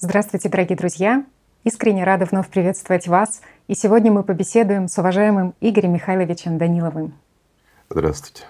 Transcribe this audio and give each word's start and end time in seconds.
Здравствуйте, 0.00 0.48
дорогие 0.48 0.76
друзья! 0.76 1.24
Искренне 1.64 2.04
рада 2.04 2.24
вновь 2.24 2.48
приветствовать 2.48 3.08
вас. 3.08 3.40
И 3.66 3.74
сегодня 3.74 4.12
мы 4.12 4.22
побеседуем 4.22 4.86
с 4.86 4.96
уважаемым 4.96 5.54
Игорем 5.60 5.92
Михайловичем 5.92 6.56
Даниловым. 6.56 7.14
Здравствуйте. 7.90 8.44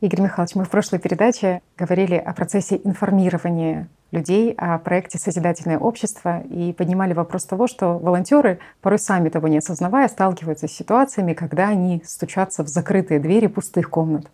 Игорь 0.00 0.22
Михайлович, 0.22 0.56
мы 0.56 0.64
в 0.64 0.70
прошлой 0.70 0.98
передаче 0.98 1.62
говорили 1.78 2.16
о 2.16 2.32
процессе 2.32 2.80
информирования 2.82 3.88
людей 4.10 4.52
о 4.54 4.78
проекте 4.78 5.16
«Созидательное 5.16 5.78
общество» 5.78 6.40
и 6.40 6.72
поднимали 6.72 7.12
вопрос 7.12 7.44
того, 7.44 7.68
что 7.68 7.96
волонтеры, 7.96 8.58
порой 8.80 8.98
сами 8.98 9.28
того 9.28 9.46
не 9.46 9.58
осознавая, 9.58 10.08
сталкиваются 10.08 10.66
с 10.66 10.72
ситуациями, 10.72 11.34
когда 11.34 11.68
они 11.68 12.02
стучатся 12.04 12.64
в 12.64 12.68
закрытые 12.68 13.20
двери 13.20 13.46
пустых 13.46 13.90
комнат. 13.90 14.26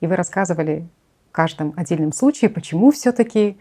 И 0.00 0.06
вы 0.06 0.14
рассказывали 0.14 0.86
в 1.30 1.32
каждом 1.32 1.74
отдельном 1.76 2.12
случае, 2.12 2.50
почему 2.50 2.92
все 2.92 3.10
таки 3.10 3.58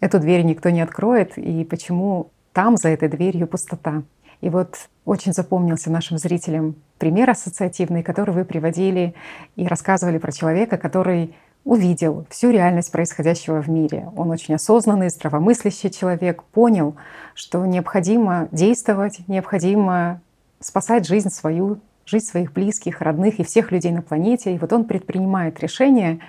эту 0.00 0.18
дверь 0.20 0.44
никто 0.44 0.70
не 0.70 0.80
откроет 0.80 1.38
и 1.38 1.64
почему 1.64 2.30
там 2.52 2.76
за 2.76 2.88
этой 2.88 3.08
дверью 3.08 3.46
пустота. 3.46 4.02
И 4.40 4.48
вот 4.48 4.88
очень 5.04 5.32
запомнился 5.32 5.90
нашим 5.90 6.18
зрителям 6.18 6.76
пример 6.98 7.30
ассоциативный, 7.30 8.02
который 8.02 8.34
вы 8.34 8.44
приводили 8.44 9.14
и 9.56 9.66
рассказывали 9.66 10.18
про 10.18 10.32
человека, 10.32 10.76
который 10.76 11.34
увидел 11.64 12.26
всю 12.28 12.50
реальность 12.50 12.92
происходящего 12.92 13.62
в 13.62 13.68
мире. 13.68 14.10
Он 14.16 14.30
очень 14.30 14.54
осознанный, 14.54 15.08
здравомыслящий 15.08 15.90
человек, 15.90 16.42
понял, 16.42 16.94
что 17.34 17.64
необходимо 17.64 18.48
действовать, 18.52 19.26
необходимо 19.28 20.20
спасать 20.60 21.06
жизнь 21.06 21.30
свою, 21.30 21.80
жизнь 22.04 22.26
своих 22.26 22.52
близких, 22.52 23.00
родных 23.00 23.40
и 23.40 23.44
всех 23.44 23.72
людей 23.72 23.92
на 23.92 24.02
планете. 24.02 24.54
И 24.54 24.58
вот 24.58 24.72
он 24.72 24.84
предпринимает 24.84 25.58
решение 25.60 26.20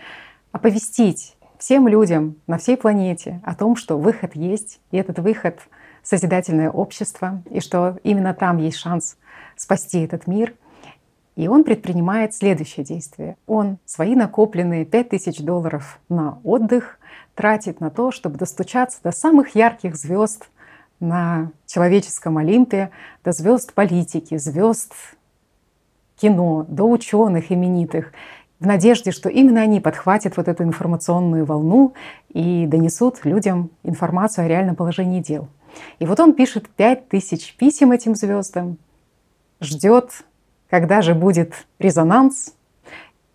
оповестить 0.54 1.35
всем 1.60 1.88
людям 1.88 2.36
на 2.48 2.58
всей 2.58 2.78
планете 2.78 3.42
о 3.44 3.56
том, 3.56 3.76
что 3.76 3.98
выход 3.98 4.36
есть, 4.36 4.80
и 4.92 4.98
этот 4.98 5.20
выход— 5.20 5.60
созидательное 6.06 6.70
общество, 6.70 7.42
и 7.50 7.60
что 7.60 7.98
именно 8.04 8.34
там 8.34 8.58
есть 8.58 8.78
шанс 8.78 9.18
спасти 9.58 10.02
этот 10.02 10.28
мир. 10.28 10.54
И 11.36 11.50
он 11.50 11.66
предпринимает 11.66 12.34
следующее 12.34 12.86
действие. 12.86 13.36
Он 13.46 13.78
свои 13.86 14.16
накопленные 14.16 14.86
5000 14.86 15.42
долларов 15.42 16.00
на 16.08 16.40
отдых 16.44 16.98
тратит 17.34 17.82
на 17.82 17.90
то, 17.90 18.12
чтобы 18.12 18.38
достучаться 18.38 19.00
до 19.04 19.12
самых 19.12 19.56
ярких 19.56 19.96
звезд 19.96 20.48
на 21.02 21.52
человеческом 21.66 22.38
Олимпе, 22.38 22.92
до 23.26 23.34
звезд 23.34 23.74
политики, 23.74 24.38
звезд 24.38 24.94
кино, 26.16 26.66
до 26.70 26.90
ученых 26.90 27.52
именитых 27.52 28.14
в 28.66 28.68
надежде, 28.68 29.12
что 29.12 29.30
именно 29.30 29.62
они 29.62 29.80
подхватят 29.80 30.38
вот 30.38 30.48
эту 30.48 30.64
информационную 30.64 31.46
волну 31.46 31.94
и 32.30 32.66
донесут 32.66 33.24
людям 33.24 33.70
информацию 33.84 34.46
о 34.46 34.48
реальном 34.48 34.76
положении 34.76 35.22
дел. 35.22 35.48
И 36.00 36.06
вот 36.08 36.20
он 36.20 36.34
пишет 36.34 36.68
пять 36.68 37.08
тысяч 37.08 37.56
писем 37.58 37.92
этим 37.92 38.16
звездам, 38.16 38.78
ждет, 39.62 40.26
когда 40.68 41.04
же 41.04 41.14
будет 41.14 41.68
резонанс, 41.78 42.56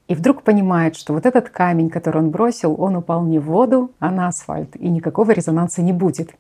и 0.09 0.17
вдруг 0.17 0.43
понимает, 0.43 0.97
что 0.97 1.13
вот 1.13 1.25
этот 1.27 1.49
камень, 1.51 1.91
который 1.91 2.19
он 2.19 2.31
бросил, 2.31 2.75
он 2.77 2.97
упал 2.97 3.25
не 3.25 3.39
в 3.39 3.45
воду, 3.45 3.93
а 4.01 4.11
на 4.11 4.27
асфальт, 4.27 4.75
и 4.75 4.89
никакого 4.89 5.31
резонанса 5.31 5.81
не 5.81 5.93
будет. 5.93 6.35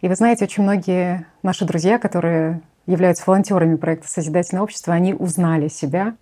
И 0.00 0.08
вы 0.08 0.14
знаете, 0.14 0.46
очень 0.46 0.62
многие 0.62 1.26
наши 1.42 1.66
друзья, 1.66 1.98
которые 1.98 2.62
являются 2.86 3.24
волонтерами 3.26 3.76
проекта 3.76 4.08
«Созидательное 4.08 4.62
общество», 4.62 4.94
они 4.94 5.12
узнали 5.12 5.68
себя 5.68 6.14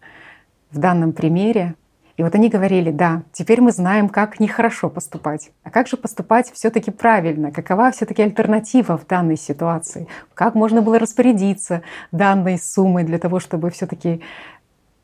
в 0.72 0.78
данном 0.78 1.12
примере, 1.12 1.77
и 2.20 2.22
вот 2.22 2.34
они 2.34 2.50
говорили, 2.50 2.90
да, 2.90 3.22
теперь 3.32 3.62
мы 3.62 3.72
знаем, 3.72 4.10
как 4.10 4.40
нехорошо 4.40 4.90
поступать. 4.90 5.52
А 5.62 5.70
как 5.70 5.88
же 5.88 5.96
поступать 5.96 6.52
все-таки 6.52 6.90
правильно? 6.90 7.50
Какова 7.50 7.90
все-таки 7.92 8.20
альтернатива 8.20 8.98
в 8.98 9.06
данной 9.06 9.38
ситуации? 9.38 10.06
Как 10.34 10.54
можно 10.54 10.82
было 10.82 10.98
распорядиться 10.98 11.80
данной 12.12 12.58
суммой 12.58 13.04
для 13.04 13.18
того, 13.18 13.41
чтобы 13.41 13.70
все-таки 13.70 14.20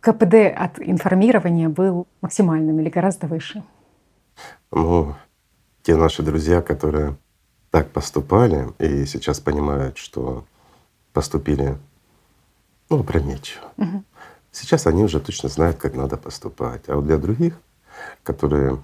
КПД 0.00 0.52
от 0.54 0.78
информирования 0.78 1.70
был 1.70 2.06
максимальным 2.20 2.80
или 2.80 2.90
гораздо 2.90 3.28
выше? 3.28 3.64
Ну, 4.70 5.14
те 5.80 5.96
наши 5.96 6.22
друзья, 6.22 6.60
которые 6.60 7.16
так 7.70 7.92
поступали 7.92 8.68
и 8.78 9.06
сейчас 9.06 9.40
понимают, 9.40 9.96
что 9.96 10.44
поступили 11.14 11.78
ну, 12.90 13.00
опрометчиво. 13.00 13.64
Угу. 13.78 14.02
Сейчас 14.58 14.86
они 14.86 15.04
уже 15.04 15.20
точно 15.20 15.50
знают, 15.50 15.76
как 15.76 15.94
надо 15.94 16.16
поступать. 16.16 16.88
А 16.88 16.96
вот 16.96 17.04
для 17.04 17.18
других, 17.18 17.60
которые 18.22 18.78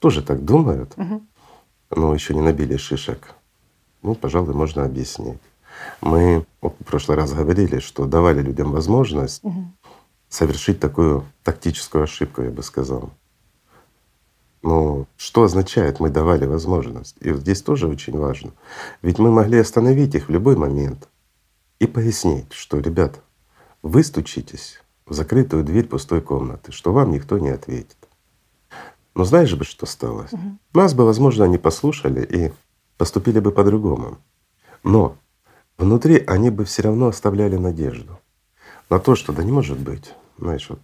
тоже 0.00 0.20
так 0.20 0.44
думают, 0.44 0.94
угу. 0.96 1.22
но 1.90 2.12
еще 2.12 2.34
не 2.34 2.40
набили 2.40 2.76
шишек, 2.76 3.34
ну, 4.02 4.16
пожалуй, 4.16 4.52
можно 4.52 4.84
объяснить. 4.84 5.38
Мы 6.00 6.44
вот 6.60 6.74
в 6.80 6.84
прошлый 6.84 7.16
раз 7.16 7.32
говорили, 7.32 7.78
что 7.78 8.06
давали 8.06 8.42
людям 8.42 8.72
возможность 8.72 9.44
угу. 9.44 9.66
совершить 10.28 10.80
такую 10.80 11.24
тактическую 11.44 12.02
ошибку, 12.02 12.42
я 12.42 12.50
бы 12.50 12.64
сказал. 12.64 13.10
Но 14.62 15.06
что 15.16 15.44
означает 15.44 16.00
мы 16.00 16.10
давали 16.10 16.46
возможность? 16.46 17.14
И 17.20 17.30
вот 17.30 17.42
здесь 17.42 17.62
тоже 17.62 17.86
очень 17.86 18.18
важно. 18.18 18.50
Ведь 19.02 19.20
мы 19.20 19.30
могли 19.30 19.60
остановить 19.60 20.16
их 20.16 20.26
в 20.26 20.32
любой 20.32 20.56
момент 20.56 21.08
и 21.78 21.86
пояснить, 21.86 22.52
что, 22.52 22.80
ребят, 22.80 23.20
вы 23.82 24.02
стучитесь, 24.02 24.80
в 25.06 25.14
закрытую 25.14 25.64
дверь 25.64 25.86
пустой 25.86 26.20
комнаты, 26.20 26.72
что 26.72 26.92
вам 26.92 27.12
никто 27.12 27.38
не 27.38 27.50
ответит. 27.50 27.96
Но 29.14 29.24
знаешь 29.24 29.54
бы, 29.54 29.64
что 29.64 29.86
стало? 29.86 30.26
Угу. 30.30 30.58
Нас 30.74 30.94
бы, 30.94 31.04
возможно, 31.04 31.44
они 31.44 31.58
послушали 31.58 32.22
и 32.24 32.52
поступили 32.98 33.40
бы 33.40 33.50
по-другому. 33.50 34.18
Но 34.82 35.16
внутри 35.78 36.22
они 36.26 36.50
бы 36.50 36.64
все 36.64 36.82
равно 36.82 37.06
оставляли 37.06 37.56
надежду 37.56 38.18
на 38.90 38.98
то, 38.98 39.14
что 39.14 39.32
да 39.32 39.42
не 39.42 39.52
может 39.52 39.78
быть. 39.78 40.12
Знаешь, 40.38 40.68
вот 40.68 40.80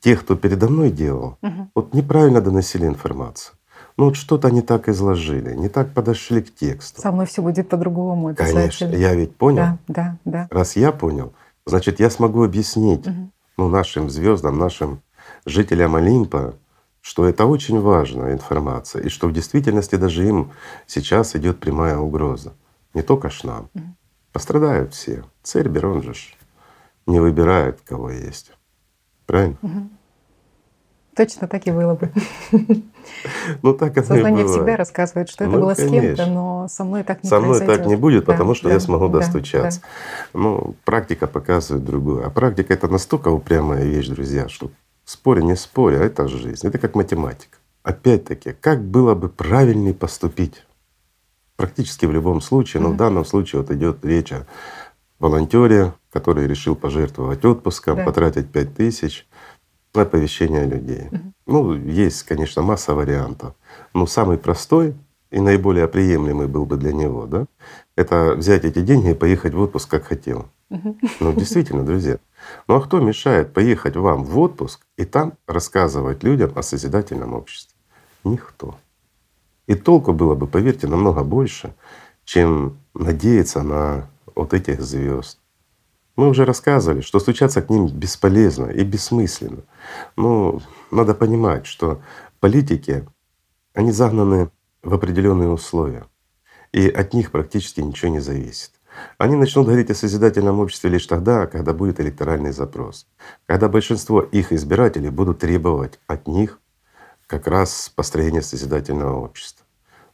те, 0.00 0.16
кто 0.16 0.34
передо 0.34 0.68
мной 0.68 0.90
делал, 0.90 1.36
угу. 1.42 1.70
вот 1.74 1.94
неправильно 1.94 2.40
доносили 2.40 2.86
информацию. 2.86 3.56
Ну 3.96 4.06
вот 4.06 4.16
что-то 4.16 4.48
они 4.48 4.62
так 4.62 4.88
изложили, 4.88 5.54
не 5.54 5.68
так 5.68 5.92
подошли 5.92 6.42
к 6.42 6.54
тексту. 6.54 7.00
Со 7.00 7.12
мной 7.12 7.26
все 7.26 7.42
будет 7.42 7.68
по-другому. 7.68 8.34
Конечно, 8.34 8.86
я 8.86 9.14
ведь 9.14 9.36
понял. 9.36 9.56
Да, 9.56 9.78
да, 9.88 10.18
да. 10.24 10.48
Раз 10.50 10.74
я 10.76 10.90
понял, 10.90 11.32
значит, 11.66 12.00
я 12.00 12.08
смогу 12.10 12.44
объяснить 12.44 13.06
угу 13.06 13.30
ну, 13.56 13.68
нашим 13.68 14.10
звездам, 14.10 14.58
нашим 14.58 15.02
жителям 15.46 15.96
Олимпа, 15.96 16.54
что 17.00 17.26
это 17.26 17.46
очень 17.46 17.80
важная 17.80 18.32
информация, 18.32 19.02
и 19.02 19.08
что 19.08 19.28
в 19.28 19.32
действительности 19.32 19.96
даже 19.96 20.26
им 20.26 20.52
сейчас 20.86 21.36
идет 21.36 21.60
прямая 21.60 21.98
угроза. 21.98 22.54
Не 22.94 23.02
только 23.02 23.30
ж 23.30 23.44
нам. 23.44 23.68
Пострадают 24.32 24.94
все. 24.94 25.24
Цербер, 25.42 25.86
он 25.86 26.02
же 26.02 26.14
не 27.06 27.20
выбирает, 27.20 27.80
кого 27.82 28.10
есть. 28.10 28.52
Правильно? 29.26 29.58
Угу. 29.62 29.88
Точно 31.16 31.46
так 31.46 31.66
и 31.66 31.70
было 31.70 31.94
бы. 31.94 32.10
Ну 33.62 33.74
так 33.74 33.96
это 33.96 34.08
Сознание 34.08 34.46
всегда 34.46 34.76
рассказывает, 34.76 35.28
что 35.28 35.44
это 35.44 35.52
ну, 35.52 35.60
было 35.60 35.74
с 35.74 35.88
кем-то, 35.88 36.26
но 36.26 36.66
со 36.68 36.84
мной 36.84 37.04
так 37.04 37.22
не 37.22 37.28
Со 37.28 37.38
мной 37.38 37.60
так 37.60 37.86
не 37.86 37.96
будет, 37.96 38.24
потому 38.24 38.54
что 38.54 38.68
я 38.68 38.80
смогу 38.80 39.08
достучаться. 39.08 39.80
Ну, 40.32 40.74
практика 40.84 41.26
показывает 41.26 41.84
другую. 41.84 42.26
А 42.26 42.30
практика— 42.30 42.72
это 42.74 42.88
настолько 42.88 43.28
упрямая 43.28 43.84
вещь, 43.84 44.08
друзья, 44.08 44.48
что 44.48 44.70
спорь 45.04 45.42
не 45.42 45.56
спорь, 45.56 45.96
а 45.96 46.04
это 46.04 46.28
жизнь. 46.28 46.66
Это 46.66 46.78
как 46.78 46.94
математика. 46.94 47.58
Опять-таки, 47.82 48.54
как 48.60 48.82
было 48.82 49.14
бы 49.14 49.28
правильнее 49.28 49.94
поступить? 49.94 50.64
Практически 51.56 52.06
в 52.06 52.12
любом 52.12 52.40
случае, 52.40 52.82
но 52.82 52.90
в 52.90 52.96
данном 52.96 53.24
случае 53.24 53.60
вот 53.60 53.70
идет 53.70 54.04
речь 54.04 54.32
о 54.32 54.46
волонтере, 55.18 55.92
который 56.12 56.46
решил 56.46 56.74
пожертвовать 56.74 57.44
отпуском, 57.44 58.04
потратить 58.04 58.50
пять 58.50 58.74
тысяч 58.74 59.26
оповещения 60.02 60.66
людей. 60.66 61.08
Угу. 61.10 61.32
Ну, 61.46 61.74
есть, 61.74 62.22
конечно, 62.24 62.62
масса 62.62 62.94
вариантов. 62.94 63.54
Но 63.92 64.06
самый 64.06 64.38
простой 64.38 64.94
и 65.30 65.40
наиболее 65.40 65.88
приемлемый 65.88 66.46
был 66.46 66.64
бы 66.64 66.76
для 66.76 66.92
него, 66.92 67.26
да, 67.26 67.46
это 67.96 68.34
взять 68.34 68.64
эти 68.64 68.80
деньги 68.80 69.10
и 69.10 69.14
поехать 69.14 69.54
в 69.54 69.60
отпуск, 69.60 69.90
как 69.90 70.04
хотел. 70.04 70.46
Угу. 70.70 70.98
Ну, 71.20 71.32
действительно, 71.32 71.84
друзья. 71.84 72.18
Ну 72.68 72.76
а 72.76 72.80
кто 72.80 73.00
мешает 73.00 73.52
поехать 73.52 73.96
вам 73.96 74.24
в 74.24 74.38
отпуск 74.38 74.80
и 74.96 75.04
там 75.04 75.34
рассказывать 75.46 76.22
людям 76.22 76.52
о 76.54 76.62
созидательном 76.62 77.34
обществе? 77.34 77.74
Никто. 78.22 78.76
И 79.66 79.74
толку 79.74 80.12
было 80.12 80.34
бы, 80.34 80.46
поверьте, 80.46 80.86
намного 80.86 81.24
больше, 81.24 81.74
чем 82.24 82.78
надеяться 82.94 83.62
на 83.62 84.08
вот 84.34 84.52
этих 84.52 84.82
звезд. 84.82 85.38
Мы 86.16 86.28
уже 86.28 86.44
рассказывали, 86.44 87.00
что 87.00 87.18
стучаться 87.18 87.60
к 87.60 87.70
ним 87.70 87.88
бесполезно 87.88 88.66
и 88.66 88.84
бессмысленно. 88.84 89.62
Но 90.16 90.62
надо 90.90 91.14
понимать, 91.14 91.66
что 91.66 92.00
политики, 92.40 93.06
они 93.74 93.90
загнаны 93.90 94.50
в 94.82 94.94
определенные 94.94 95.48
условия, 95.48 96.06
и 96.72 96.88
от 96.88 97.14
них 97.14 97.32
практически 97.32 97.80
ничего 97.80 98.12
не 98.12 98.20
зависит. 98.20 98.70
Они 99.18 99.34
начнут 99.34 99.66
говорить 99.66 99.90
о 99.90 99.94
созидательном 99.94 100.60
обществе 100.60 100.90
лишь 100.90 101.06
тогда, 101.06 101.46
когда 101.46 101.72
будет 101.72 102.00
электоральный 102.00 102.52
запрос, 102.52 103.06
когда 103.46 103.68
большинство 103.68 104.20
их 104.20 104.52
избирателей 104.52 105.10
будут 105.10 105.40
требовать 105.40 105.98
от 106.06 106.28
них 106.28 106.60
как 107.26 107.48
раз 107.48 107.90
построения 107.94 108.42
созидательного 108.42 109.18
общества. 109.18 109.66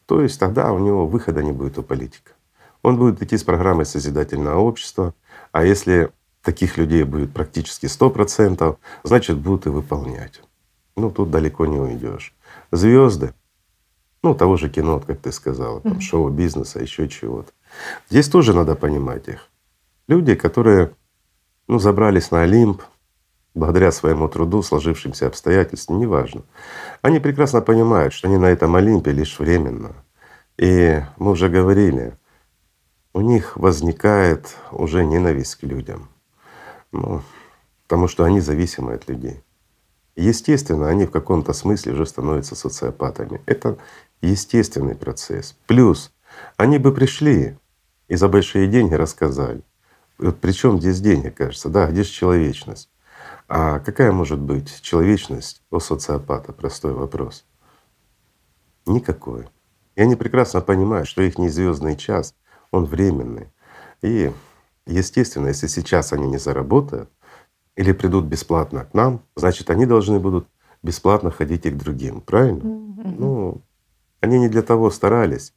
То 0.06 0.22
есть 0.22 0.40
тогда 0.40 0.72
у 0.72 0.78
него 0.78 1.06
выхода 1.06 1.42
не 1.42 1.52
будет 1.52 1.78
у 1.78 1.82
политика. 1.82 2.32
он 2.82 2.96
будет 2.96 3.22
идти 3.22 3.36
с 3.36 3.44
программой 3.44 3.84
созидательного 3.84 4.58
общества, 4.58 5.14
а 5.52 5.64
если 5.64 6.10
таких 6.42 6.76
людей 6.76 7.04
будет 7.04 7.32
практически 7.32 7.86
сто 7.86 8.10
процентов, 8.10 8.78
значит 9.04 9.38
будут 9.38 9.66
и 9.66 9.70
выполнять. 9.70 10.42
Ну 10.96 11.10
тут 11.10 11.30
далеко 11.30 11.66
не 11.66 11.78
уйдешь. 11.78 12.34
Звезды, 12.72 13.34
ну 14.22 14.34
того 14.34 14.56
же 14.56 14.68
кино, 14.68 15.00
как 15.00 15.20
ты 15.20 15.32
сказала, 15.32 15.80
там 15.80 16.00
шоу-бизнеса, 16.00 16.80
еще 16.80 17.08
чего-то. 17.08 17.52
Здесь 18.08 18.28
тоже 18.28 18.54
надо 18.54 18.74
понимать 18.74 19.28
их. 19.28 19.48
Люди, 20.08 20.34
которые 20.34 20.92
ну, 21.68 21.78
забрались 21.78 22.30
на 22.30 22.42
Олимп, 22.42 22.82
благодаря 23.54 23.92
своему 23.92 24.28
труду, 24.28 24.62
сложившимся 24.62 25.26
обстоятельствам, 25.26 26.00
неважно. 26.00 26.42
Они 27.02 27.18
прекрасно 27.20 27.60
понимают, 27.60 28.12
что 28.12 28.28
они 28.28 28.36
на 28.36 28.46
этом 28.46 28.76
Олимпе 28.76 29.12
лишь 29.12 29.38
временно. 29.38 29.92
И 30.56 31.00
мы 31.18 31.32
уже 31.32 31.48
говорили, 31.48 32.16
у 33.12 33.20
них 33.20 33.56
возникает 33.56 34.56
уже 34.70 35.04
ненависть 35.04 35.56
к 35.56 35.62
людям. 35.64 36.08
Ну, 36.92 37.22
потому 37.84 38.08
что 38.08 38.24
они 38.24 38.40
зависимы 38.40 38.94
от 38.94 39.08
людей. 39.08 39.42
Естественно, 40.16 40.88
они 40.88 41.06
в 41.06 41.10
каком-то 41.10 41.52
смысле 41.52 41.92
уже 41.92 42.06
становятся 42.06 42.54
социопатами. 42.54 43.40
Это 43.46 43.78
естественный 44.20 44.94
процесс. 44.94 45.56
Плюс 45.66 46.12
они 46.56 46.78
бы 46.78 46.92
пришли 46.92 47.56
и 48.08 48.16
за 48.16 48.28
большие 48.28 48.68
деньги 48.68 48.94
рассказали. 48.94 49.62
Вот 50.18 50.38
при 50.38 50.52
здесь 50.52 51.00
деньги, 51.00 51.30
кажется, 51.30 51.68
да, 51.68 51.86
где 51.86 52.02
же 52.02 52.10
человечность? 52.10 52.90
А 53.48 53.80
какая 53.80 54.12
может 54.12 54.38
быть 54.38 54.80
человечность 54.82 55.62
у 55.70 55.80
социопата? 55.80 56.52
Простой 56.52 56.92
вопрос. 56.92 57.44
Никакой. 58.86 59.48
И 59.96 60.02
они 60.02 60.16
прекрасно 60.16 60.60
понимают, 60.60 61.08
что 61.08 61.22
их 61.22 61.38
звездный 61.48 61.96
час, 61.96 62.34
он 62.70 62.84
временный. 62.84 63.48
И 64.02 64.30
естественно, 64.86 65.48
если 65.48 65.66
сейчас 65.66 66.12
они 66.12 66.26
не 66.26 66.38
заработают 66.38 67.10
или 67.76 67.92
придут 67.92 68.26
бесплатно 68.26 68.84
к 68.84 68.94
нам, 68.94 69.22
значит 69.36 69.70
они 69.70 69.86
должны 69.86 70.18
будут 70.20 70.46
бесплатно 70.82 71.30
ходить 71.30 71.66
и 71.66 71.70
к 71.70 71.76
другим. 71.76 72.20
Правильно? 72.20 72.62
Mm-hmm. 72.62 73.14
Ну, 73.18 73.62
они 74.20 74.38
не 74.38 74.48
для 74.48 74.62
того 74.62 74.90
старались, 74.90 75.52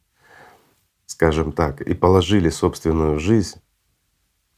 скажем 1.06 1.52
так, 1.52 1.80
и 1.80 1.94
положили 1.94 2.50
собственную 2.50 3.18
жизнь, 3.18 3.60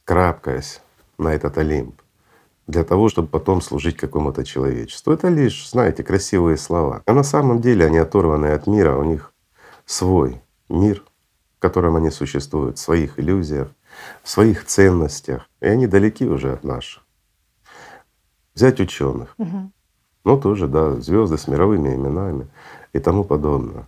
крапкаясь 0.03 0.81
на 1.17 1.33
этот 1.33 1.57
Олимп 1.57 2.01
для 2.67 2.83
того, 2.83 3.07
чтобы 3.09 3.29
потом 3.29 3.61
служить 3.61 3.95
какому-то 3.95 4.43
человечеству. 4.43 5.13
Это 5.13 5.29
лишь, 5.29 5.69
знаете, 5.69 6.03
красивые 6.03 6.57
слова. 6.57 7.01
А 7.05 7.13
на 7.13 7.23
самом 7.23 7.61
деле 7.61 7.85
они 7.85 7.97
оторваны 7.97 8.47
от 8.47 8.67
мира, 8.67 8.97
у 8.97 9.03
них 9.03 9.33
свой 9.85 10.41
мир, 10.67 11.03
котором 11.67 11.97
они 11.97 12.11
существуют, 12.11 12.77
в 12.77 12.81
своих 12.81 13.19
иллюзиях, 13.19 13.67
в 14.23 14.29
своих 14.29 14.65
ценностях, 14.65 15.49
и 15.59 15.67
они 15.67 15.85
далеки 15.85 16.25
уже 16.25 16.53
от 16.53 16.63
наших. 16.63 17.03
Взять 18.55 18.79
ученых, 18.79 19.35
угу. 19.37 19.69
ну 20.23 20.39
тоже, 20.39 20.67
да, 20.67 20.95
звезды 21.01 21.37
с 21.37 21.47
мировыми 21.47 21.93
именами 21.93 22.47
и 22.93 22.99
тому 22.99 23.25
подобное. 23.25 23.85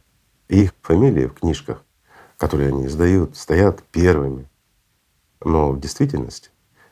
И 0.49 0.63
их 0.63 0.73
фамилии 0.81 1.27
в 1.27 1.35
книжках, 1.35 1.85
которые 2.37 2.67
они 2.69 2.85
издают, 2.85 3.37
стоят 3.37 3.81
первыми. 3.83 4.45
Но 5.41 5.71
в 5.71 5.79
действительности 5.79 6.49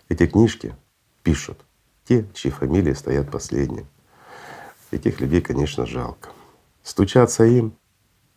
эти 0.07 0.25
книжки 0.25 0.74
пишут 1.22 1.66
те, 2.07 2.25
чьи 2.34 2.50
фамилии 2.50 2.94
стоят 2.94 3.30
последними. 3.30 3.86
Этих 4.92 5.19
людей, 5.19 5.42
конечно, 5.42 5.86
жалко. 5.86 6.30
Стучаться 6.81 7.44
им, 7.44 7.74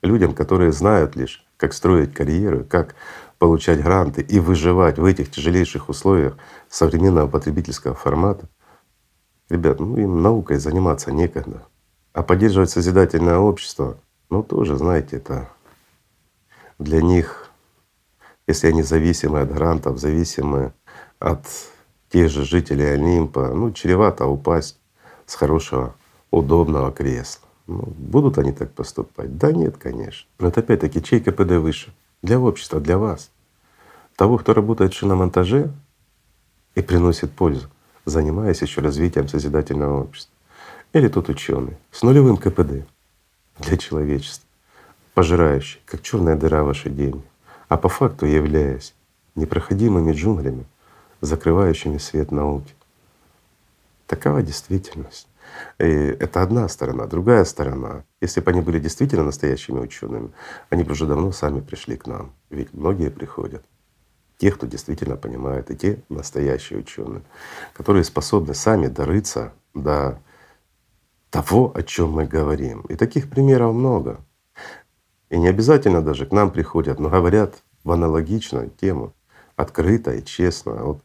людям, 0.03 0.35
которые 0.35 0.73
знают 0.73 1.15
лишь, 1.15 1.47
как 1.61 1.75
строить 1.75 2.15
карьеру, 2.15 2.65
как 2.65 2.95
получать 3.39 3.83
гранты 3.83 4.23
и 4.23 4.41
выживать 4.41 4.99
в 4.99 5.05
этих 5.05 5.31
тяжелейших 5.31 5.91
условиях 5.91 6.37
современного 6.71 7.29
потребительского 7.29 7.95
формата, 7.95 8.49
ребят, 9.51 9.79
ну 9.79 9.97
им 9.99 10.23
наукой 10.23 10.57
заниматься 10.57 11.13
некогда. 11.13 11.63
А 12.15 12.23
поддерживать 12.23 12.71
созидательное 12.71 13.37
общество, 13.37 13.99
ну 14.31 14.43
тоже, 14.43 14.77
знаете, 14.77 15.17
это 15.17 15.51
для 16.79 17.03
них, 17.03 17.51
если 18.47 18.69
они 18.69 18.83
зависимы 18.83 19.41
от 19.41 19.53
грантов, 19.53 19.99
зависимы 19.99 20.73
от 21.19 21.45
тех 22.09 22.31
же 22.31 22.45
жителей 22.45 22.95
Олимпа, 22.95 23.49
ну, 23.49 23.71
чревато 23.73 24.27
упасть 24.27 24.79
с 25.27 25.35
хорошего, 25.35 25.95
удобного 26.31 26.91
кресла. 26.91 27.50
Ну, 27.67 27.83
будут 27.97 28.39
они 28.39 28.53
так 28.53 28.73
поступать? 28.73 29.37
Да 29.37 29.53
нет, 29.53 29.77
конечно. 29.77 30.29
Но 30.39 30.49
это 30.49 30.61
опять-таки 30.61 31.03
чей 31.03 31.21
КПД 31.21 31.53
выше? 31.53 31.93
Для 32.23 32.41
общества, 32.41 32.81
для 32.81 32.99
вас. 32.99 33.31
Того, 34.17 34.39
кто 34.39 34.53
работает 34.53 34.93
в 34.93 34.97
шиномонтаже 34.97 35.73
и 36.75 36.83
приносит 36.83 37.33
пользу, 37.33 37.69
занимаясь 38.05 38.63
еще 38.63 38.81
развитием 38.81 39.29
созидательного 39.29 40.03
общества. 40.03 40.35
Или 40.93 41.09
тот 41.09 41.29
ученый 41.29 41.77
с 41.93 42.03
нулевым 42.03 42.37
КПД 42.37 42.87
для 43.59 43.77
человечества, 43.77 44.47
пожирающий, 45.15 45.81
как 45.87 46.03
черная 46.03 46.37
дыра 46.37 46.65
ваши 46.65 46.91
деньги, 46.91 47.23
а 47.69 47.77
по 47.77 47.89
факту 47.89 48.27
являясь 48.27 48.95
непроходимыми 49.37 50.13
джунглями, 50.13 50.65
закрывающими 51.21 51.99
свет 51.99 52.33
науки. 52.33 52.75
Такова 54.07 54.43
действительность. 54.43 55.29
И 55.79 55.85
это 55.85 56.43
одна 56.43 56.69
сторона. 56.69 57.07
Другая 57.07 57.45
сторона, 57.45 58.05
если 58.21 58.41
бы 58.41 58.51
они 58.51 58.61
были 58.61 58.79
действительно 58.79 59.25
настоящими 59.25 59.79
учеными, 59.79 60.33
они 60.69 60.85
бы 60.85 60.93
уже 60.93 61.07
давно 61.07 61.33
сами 61.33 61.61
пришли 61.61 61.97
к 61.97 62.07
нам. 62.07 62.33
Ведь 62.51 62.73
многие 62.73 63.11
приходят. 63.11 63.65
Те, 64.39 64.51
кто 64.51 64.67
действительно 64.67 65.17
понимает, 65.17 65.71
и 65.71 65.77
те 65.77 66.03
настоящие 66.09 66.79
ученые, 66.79 67.23
которые 67.75 68.05
способны 68.05 68.55
сами 68.55 68.87
дорыться 68.87 69.53
до 69.75 70.19
того, 71.31 71.73
о 71.75 71.83
чем 71.83 72.11
мы 72.13 72.27
говорим. 72.27 72.81
И 72.83 72.97
таких 72.97 73.31
примеров 73.31 73.75
много. 73.75 74.21
И 75.29 75.39
не 75.39 75.49
обязательно 75.49 76.03
даже 76.03 76.27
к 76.27 76.33
нам 76.33 76.51
приходят, 76.51 76.99
но 76.99 77.09
говорят 77.09 77.63
в 77.85 77.93
аналогичную 77.93 78.71
тему 78.71 79.15
открыто 79.57 80.13
и 80.13 80.25
честно. 80.25 80.73
Вот, 80.85 81.03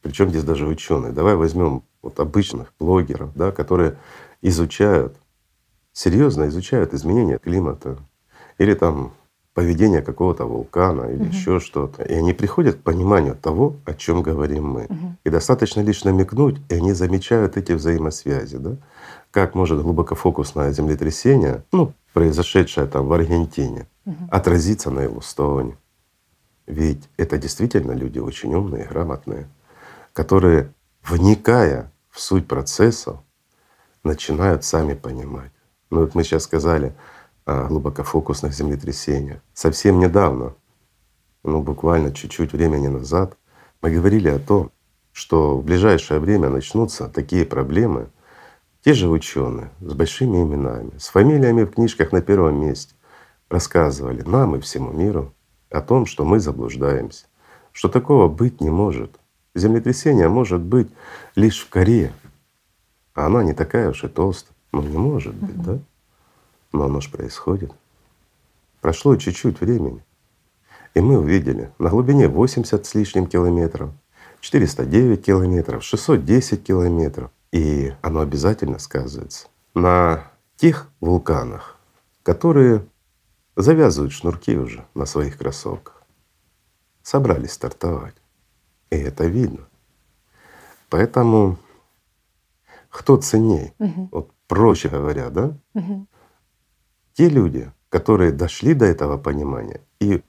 причем 0.00 0.30
здесь 0.30 0.44
даже 0.44 0.66
ученые. 0.66 1.12
Давай 1.12 1.36
возьмем 1.36 1.84
вот 2.02 2.20
обычных 2.20 2.72
блогеров, 2.78 3.30
да, 3.34 3.52
которые 3.52 3.96
изучают, 4.42 5.16
серьезно 5.92 6.48
изучают 6.48 6.94
изменения 6.94 7.38
климата 7.38 7.98
или 8.58 8.74
там 8.74 9.12
поведение 9.54 10.00
какого-то 10.00 10.46
вулкана 10.46 11.10
или 11.10 11.22
угу. 11.22 11.26
еще 11.26 11.60
что-то. 11.60 12.02
И 12.02 12.14
они 12.14 12.32
приходят 12.32 12.76
к 12.76 12.82
пониманию 12.82 13.36
того, 13.36 13.76
о 13.84 13.94
чем 13.94 14.22
говорим 14.22 14.66
мы. 14.66 14.84
Угу. 14.84 15.16
И 15.24 15.30
достаточно 15.30 15.80
лишь 15.80 16.04
намекнуть, 16.04 16.56
и 16.70 16.74
они 16.74 16.92
замечают 16.92 17.56
эти 17.56 17.72
взаимосвязи. 17.72 18.56
Да? 18.56 18.76
Как 19.30 19.54
может 19.54 19.82
глубокофокусное 19.82 20.72
землетрясение, 20.72 21.64
ну, 21.70 21.92
произошедшее 22.14 22.86
там 22.86 23.06
в 23.06 23.12
Аргентине, 23.12 23.86
угу. 24.06 24.28
отразиться 24.30 24.90
на 24.90 25.00
Елустоне, 25.00 25.76
ведь 26.66 27.08
это 27.18 27.36
действительно 27.36 27.92
люди 27.92 28.18
очень 28.18 28.54
умные, 28.54 28.86
грамотные, 28.86 29.48
которые, 30.14 30.72
вникая 31.02 31.91
в 32.12 32.20
суть 32.20 32.46
процессов, 32.46 33.18
начинают 34.04 34.64
сами 34.64 34.94
понимать. 34.94 35.50
Ну 35.90 36.00
вот 36.00 36.14
мы 36.14 36.22
сейчас 36.22 36.44
сказали 36.44 36.94
о 37.44 37.66
глубокофокусных 37.66 38.52
землетрясениях. 38.52 39.40
Совсем 39.54 39.98
недавно, 39.98 40.54
ну 41.42 41.62
буквально 41.62 42.12
чуть-чуть 42.12 42.52
времени 42.52 42.88
назад, 42.88 43.36
мы 43.80 43.90
говорили 43.90 44.28
о 44.28 44.38
том, 44.38 44.70
что 45.12 45.56
в 45.56 45.64
ближайшее 45.64 46.20
время 46.20 46.48
начнутся 46.48 47.08
такие 47.08 47.44
проблемы, 47.44 48.10
те 48.84 48.94
же 48.94 49.08
ученые 49.08 49.70
с 49.80 49.92
большими 49.94 50.42
именами, 50.42 50.96
с 50.98 51.08
фамилиями 51.08 51.64
в 51.64 51.72
книжках 51.72 52.12
на 52.12 52.20
первом 52.20 52.60
месте 52.60 52.94
рассказывали 53.48 54.22
нам 54.22 54.56
и 54.56 54.60
всему 54.60 54.92
миру 54.92 55.34
о 55.70 55.80
том, 55.80 56.06
что 56.06 56.24
мы 56.24 56.40
заблуждаемся, 56.40 57.26
что 57.72 57.88
такого 57.88 58.28
быть 58.28 58.60
не 58.60 58.70
может. 58.70 59.18
Землетрясение 59.54 60.28
может 60.28 60.60
быть 60.60 60.88
лишь 61.34 61.60
в 61.60 61.68
коре, 61.68 62.12
а 63.14 63.26
она 63.26 63.44
не 63.44 63.52
такая 63.52 63.90
уж 63.90 64.04
и 64.04 64.08
толстая. 64.08 64.54
Ну 64.72 64.82
не 64.82 64.96
может 64.96 65.34
быть, 65.34 65.62
да? 65.62 65.78
Но 66.72 66.84
оно 66.84 67.00
же 67.00 67.10
происходит. 67.10 67.70
Прошло 68.80 69.16
чуть-чуть 69.16 69.60
времени, 69.60 70.02
и 70.94 71.00
мы 71.00 71.18
увидели 71.18 71.70
на 71.78 71.90
глубине 71.90 72.28
80 72.28 72.84
с 72.84 72.94
лишним 72.94 73.26
километров, 73.26 73.90
409 74.40 75.24
километров, 75.24 75.84
610 75.84 76.64
километров. 76.64 77.30
И 77.52 77.92
оно 78.00 78.20
обязательно 78.20 78.78
сказывается 78.78 79.48
на 79.74 80.30
тех 80.56 80.88
вулканах, 81.00 81.76
которые 82.22 82.86
завязывают 83.56 84.12
шнурки 84.12 84.56
уже 84.56 84.86
на 84.94 85.04
своих 85.04 85.36
кроссовках. 85.36 86.02
Собрались 87.02 87.52
стартовать. 87.52 88.14
И 88.92 88.94
это 88.94 89.24
видно. 89.24 89.66
Поэтому 90.90 91.56
кто 92.90 93.16
ценней? 93.16 93.72
Угу. 93.78 94.08
Вот 94.12 94.30
проще 94.46 94.90
говоря, 94.90 95.30
да? 95.30 95.56
Угу. 95.72 96.06
Те 97.14 97.30
люди, 97.30 97.72
которые 97.88 98.32
дошли 98.32 98.74
до 98.74 98.84
этого 98.84 99.16
понимания 99.16 99.80
и 99.98 100.22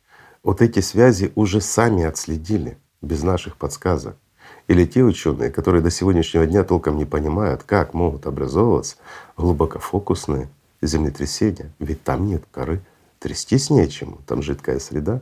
вот 0.44 0.62
эти 0.62 0.80
связи 0.80 1.34
уже 1.36 1.60
сами 1.60 2.06
отследили 2.06 2.78
без 3.02 3.22
наших 3.22 3.58
подсказок. 3.58 4.16
Или 4.70 4.86
те 4.86 5.04
ученые, 5.04 5.52
которые 5.52 5.82
до 5.82 5.90
сегодняшнего 5.90 6.46
дня 6.46 6.64
толком 6.64 6.96
не 6.96 7.06
понимают, 7.06 7.64
как 7.64 7.94
могут 7.94 8.26
образовываться 8.28 8.96
глубокофокусные 9.36 10.48
землетрясения, 10.82 11.74
ведь 11.80 12.04
там 12.04 12.28
нет 12.28 12.46
коры, 12.50 12.82
трястись 13.20 13.70
нечему, 13.70 14.20
там 14.26 14.42
жидкая 14.42 14.80
среда. 14.80 15.22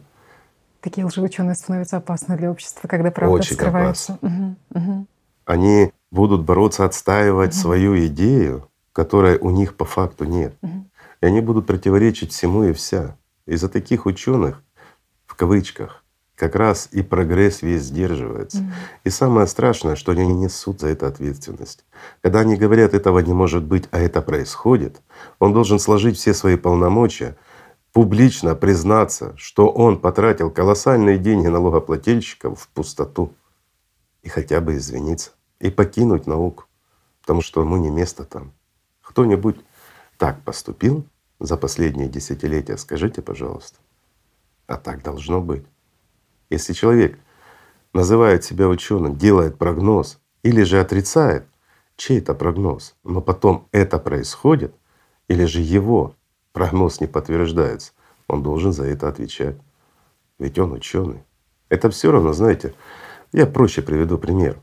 Такие 0.81 1.05
лжеученые 1.05 1.55
становятся 1.55 1.97
опасны 1.97 2.35
для 2.37 2.51
общества, 2.51 2.87
когда 2.87 3.11
правда 3.11 3.35
Очень 3.35 3.55
скрывается. 3.55 4.17
Угу, 4.21 4.55
угу. 4.73 5.05
Они 5.45 5.93
будут 6.11 6.43
бороться, 6.43 6.85
отстаивать 6.85 7.53
угу. 7.53 7.61
свою 7.61 8.05
идею, 8.07 8.69
которой 8.91 9.37
у 9.37 9.51
них 9.51 9.75
по 9.75 9.85
факту 9.85 10.25
нет. 10.25 10.55
Угу. 10.61 10.85
И 11.21 11.25
они 11.25 11.41
будут 11.41 11.67
противоречить 11.67 12.31
всему 12.31 12.63
и 12.63 12.73
вся. 12.73 13.15
Из-за 13.45 13.69
таких 13.69 14.05
ученых, 14.05 14.63
в 15.25 15.35
кавычках, 15.35 16.03
как 16.41 16.55
раз 16.55 16.89
и 16.91 17.03
прогресс 17.03 17.61
весь 17.61 17.83
сдерживается. 17.83 18.57
Mm. 18.57 18.71
И 19.03 19.09
самое 19.11 19.45
страшное, 19.45 19.95
что 19.95 20.11
они 20.11 20.25
не 20.25 20.33
несут 20.33 20.79
за 20.79 20.87
это 20.87 21.05
ответственность. 21.05 21.85
Когда 22.23 22.39
они 22.39 22.55
говорят, 22.55 22.95
этого 22.95 23.19
не 23.19 23.31
может 23.31 23.63
быть, 23.63 23.87
а 23.91 23.99
это 23.99 24.23
происходит, 24.23 25.01
он 25.37 25.53
должен 25.53 25.77
сложить 25.77 26.17
все 26.17 26.33
свои 26.33 26.55
полномочия, 26.55 27.35
публично 27.93 28.55
признаться, 28.55 29.35
что 29.37 29.69
он 29.69 29.99
потратил 29.99 30.49
колоссальные 30.49 31.17
деньги 31.17 31.47
налогоплательщиков 31.47 32.59
в 32.59 32.67
пустоту 32.69 33.33
и 34.23 34.29
хотя 34.29 34.61
бы 34.61 34.75
извиниться 34.75 35.31
и 35.59 35.69
покинуть 35.69 36.27
науку, 36.27 36.65
потому 37.21 37.41
что 37.41 37.61
ему 37.61 37.77
не 37.77 37.89
место 37.89 38.23
там. 38.23 38.53
Кто-нибудь 39.01 39.57
так 40.17 40.41
поступил 40.43 41.05
за 41.39 41.57
последние 41.57 42.07
десятилетия, 42.07 42.77
скажите, 42.77 43.21
пожалуйста. 43.21 43.79
А 44.67 44.77
так 44.77 45.03
должно 45.03 45.41
быть. 45.41 45.65
Если 46.49 46.73
человек 46.73 47.17
называет 47.93 48.43
себя 48.43 48.67
ученым, 48.67 49.17
делает 49.17 49.57
прогноз 49.57 50.19
или 50.43 50.63
же 50.63 50.79
отрицает 50.79 51.45
чей-то 51.97 52.33
прогноз, 52.33 52.95
но 53.03 53.21
потом 53.21 53.67
это 53.71 53.99
происходит, 53.99 54.73
или 55.27 55.45
же 55.45 55.61
его 55.61 56.15
прогноз 56.53 57.01
не 57.01 57.07
подтверждается, 57.07 57.93
он 58.27 58.43
должен 58.43 58.73
за 58.73 58.85
это 58.85 59.07
отвечать. 59.07 59.57
Ведь 60.39 60.57
он 60.59 60.73
ученый. 60.73 61.23
Это 61.69 61.89
все 61.89 62.11
равно, 62.11 62.33
знаете, 62.33 62.73
я 63.31 63.45
проще 63.45 63.81
приведу 63.81 64.17
пример. 64.17 64.59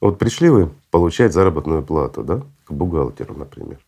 Вот 0.00 0.18
пришли 0.18 0.48
вы 0.48 0.70
получать 0.90 1.32
заработную 1.32 1.82
плату, 1.82 2.22
да, 2.22 2.42
к 2.64 2.72
бухгалтеру, 2.72 3.34
например. 3.34 3.78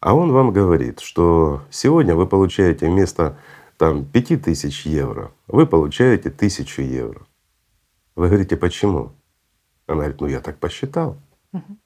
А 0.00 0.14
он 0.14 0.32
вам 0.32 0.52
говорит, 0.52 1.00
что 1.00 1.62
сегодня 1.70 2.14
вы 2.14 2.26
получаете 2.26 2.86
вместо 2.86 3.38
там 3.76 4.04
5000 4.04 4.86
евро, 4.86 5.32
вы 5.46 5.66
получаете 5.66 6.28
1000 6.28 6.82
евро. 6.82 7.26
Вы 8.14 8.28
говорите, 8.28 8.56
почему? 8.56 9.12
Она 9.86 9.98
говорит, 9.98 10.20
ну 10.20 10.26
я 10.26 10.40
так 10.40 10.58
посчитал. 10.58 11.18
Угу. 11.52 11.76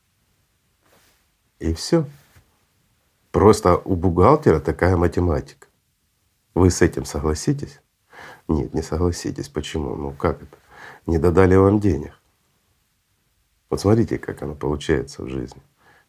И 1.60 1.74
все. 1.74 2.04
Просто 3.30 3.76
у 3.76 3.94
бухгалтера 3.94 4.60
такая 4.60 4.96
математика. 4.96 5.68
Вы 6.54 6.70
с 6.70 6.82
этим 6.82 7.04
согласитесь? 7.04 7.80
Нет, 8.48 8.74
не 8.74 8.82
согласитесь. 8.82 9.48
Почему? 9.48 9.94
Ну 9.94 10.12
как 10.12 10.42
это? 10.42 10.56
Не 11.06 11.18
додали 11.18 11.54
вам 11.54 11.80
денег. 11.80 12.12
Вот 13.68 13.80
смотрите, 13.80 14.18
как 14.18 14.42
оно 14.42 14.54
получается 14.54 15.22
в 15.22 15.28
жизни. 15.28 15.62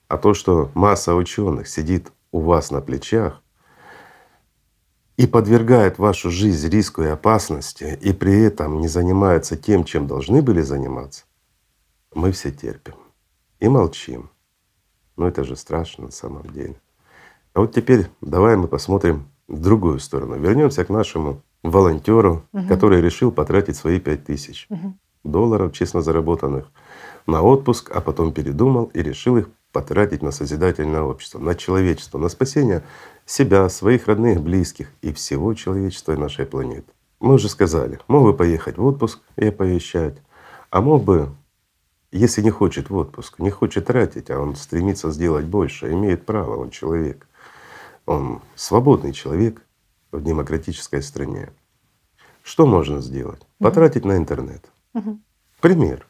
А 0.08 0.18
то, 0.18 0.34
что 0.34 0.72
масса 0.74 1.13
ученых 1.13 1.68
сидит 1.68 2.12
у 2.32 2.40
вас 2.40 2.72
на 2.72 2.82
плечах, 2.82 3.42
и 5.18 5.28
подвергают 5.28 6.00
вашу 6.00 6.32
жизнь 6.32 6.68
риску 6.70 7.04
и 7.04 7.08
опасности, 7.08 7.98
и 8.01 8.12
при 8.12 8.42
этом 8.42 8.80
не 8.80 8.88
занимаются 8.88 9.56
тем, 9.56 9.84
чем 9.84 10.08
должны 10.08 10.42
были 10.42 10.62
заниматься, 10.62 11.25
мы 12.16 12.32
все 12.32 12.51
терпим 12.51 12.96
и 13.60 13.68
молчим. 13.70 14.32
Но 15.18 15.28
это 15.28 15.44
же 15.44 15.56
страшно 15.56 16.06
на 16.06 16.12
самом 16.12 16.50
деле. 16.50 16.82
А 17.53 17.62
вот 17.62 17.74
теперь 17.74 18.08
давай 18.22 18.55
мы 18.55 18.67
посмотрим 18.67 19.25
в 19.48 19.60
другую 19.60 20.00
сторону. 20.00 20.38
Вернемся 20.38 20.86
к 20.86 20.89
нашему 20.89 21.41
волонтеру, 21.63 22.43
угу. 22.53 22.67
который 22.67 23.01
решил 23.01 23.31
потратить 23.31 23.75
свои 23.75 24.00
пять 24.00 24.25
тысяч 24.25 24.67
угу. 24.70 24.93
долларов, 25.24 25.74
честно 25.74 26.01
заработанных, 26.01 26.65
на 27.27 27.41
отпуск, 27.41 27.91
а 27.93 28.01
потом 28.01 28.34
передумал 28.34 28.86
и 28.93 29.01
решил 29.01 29.38
их 29.38 29.50
потратить 29.72 30.22
на 30.22 30.31
созидательное 30.31 31.01
общество, 31.01 31.39
на 31.39 31.55
человечество, 31.55 32.17
на 32.17 32.29
спасение 32.29 32.84
себя, 33.25 33.70
своих 33.70 34.08
родных, 34.08 34.41
близких 34.41 34.91
и 35.01 35.13
всего 35.13 35.53
человечества 35.53 36.13
и 36.13 36.17
нашей 36.17 36.46
планеты. 36.46 36.91
Мы 37.20 37.36
уже 37.36 37.50
сказали, 37.50 38.00
мог 38.08 38.24
бы 38.24 38.34
поехать 38.34 38.77
в 38.77 38.86
отпуск 38.86 39.20
и 39.38 39.48
оповещать, 39.48 40.17
а 40.72 40.81
мог 40.81 41.03
бы, 41.03 41.29
если 42.12 42.41
не 42.41 42.50
хочет 42.50 42.89
в 42.89 42.96
отпуск, 42.96 43.39
не 43.39 43.51
хочет 43.51 43.86
тратить, 43.86 44.29
а 44.29 44.39
он 44.39 44.55
стремится 44.55 45.12
сделать 45.12 45.46
больше, 45.46 45.91
имеет 45.93 46.25
право, 46.25 46.58
он 46.58 46.72
человек. 46.72 47.27
Он 48.12 48.41
свободный 48.56 49.13
человек 49.13 49.62
в 50.12 50.22
демократической 50.22 51.01
стране. 51.01 51.50
Что 52.44 52.65
можно 52.65 53.01
сделать? 53.01 53.41
Потратить 53.60 54.06
на 54.06 54.18
интернет. 54.18 54.65
Пример 55.62 56.06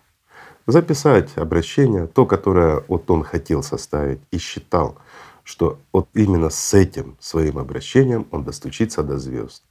записать 0.67 1.37
обращение, 1.37 2.07
то, 2.07 2.25
которое 2.25 2.83
вот 2.87 3.09
он 3.11 3.23
хотел 3.23 3.63
составить 3.63 4.21
и 4.31 4.37
считал, 4.37 4.97
что 5.43 5.79
вот 5.91 6.07
именно 6.13 6.49
с 6.49 6.73
этим 6.73 7.17
своим 7.19 7.57
обращением 7.57 8.27
он 8.31 8.43
достучится 8.43 9.03
до 9.03 9.17
звезд. 9.17 9.63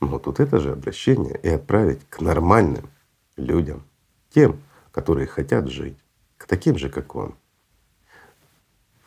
Но 0.00 0.18
тут 0.18 0.40
это 0.40 0.58
же 0.58 0.72
обращение 0.72 1.38
и 1.42 1.48
отправить 1.48 2.00
к 2.08 2.20
нормальным 2.20 2.88
людям, 3.36 3.82
тем, 4.30 4.60
которые 4.92 5.26
хотят 5.26 5.68
жить, 5.68 5.98
к 6.36 6.46
таким 6.46 6.78
же, 6.78 6.88
как 6.88 7.14
он. 7.14 7.34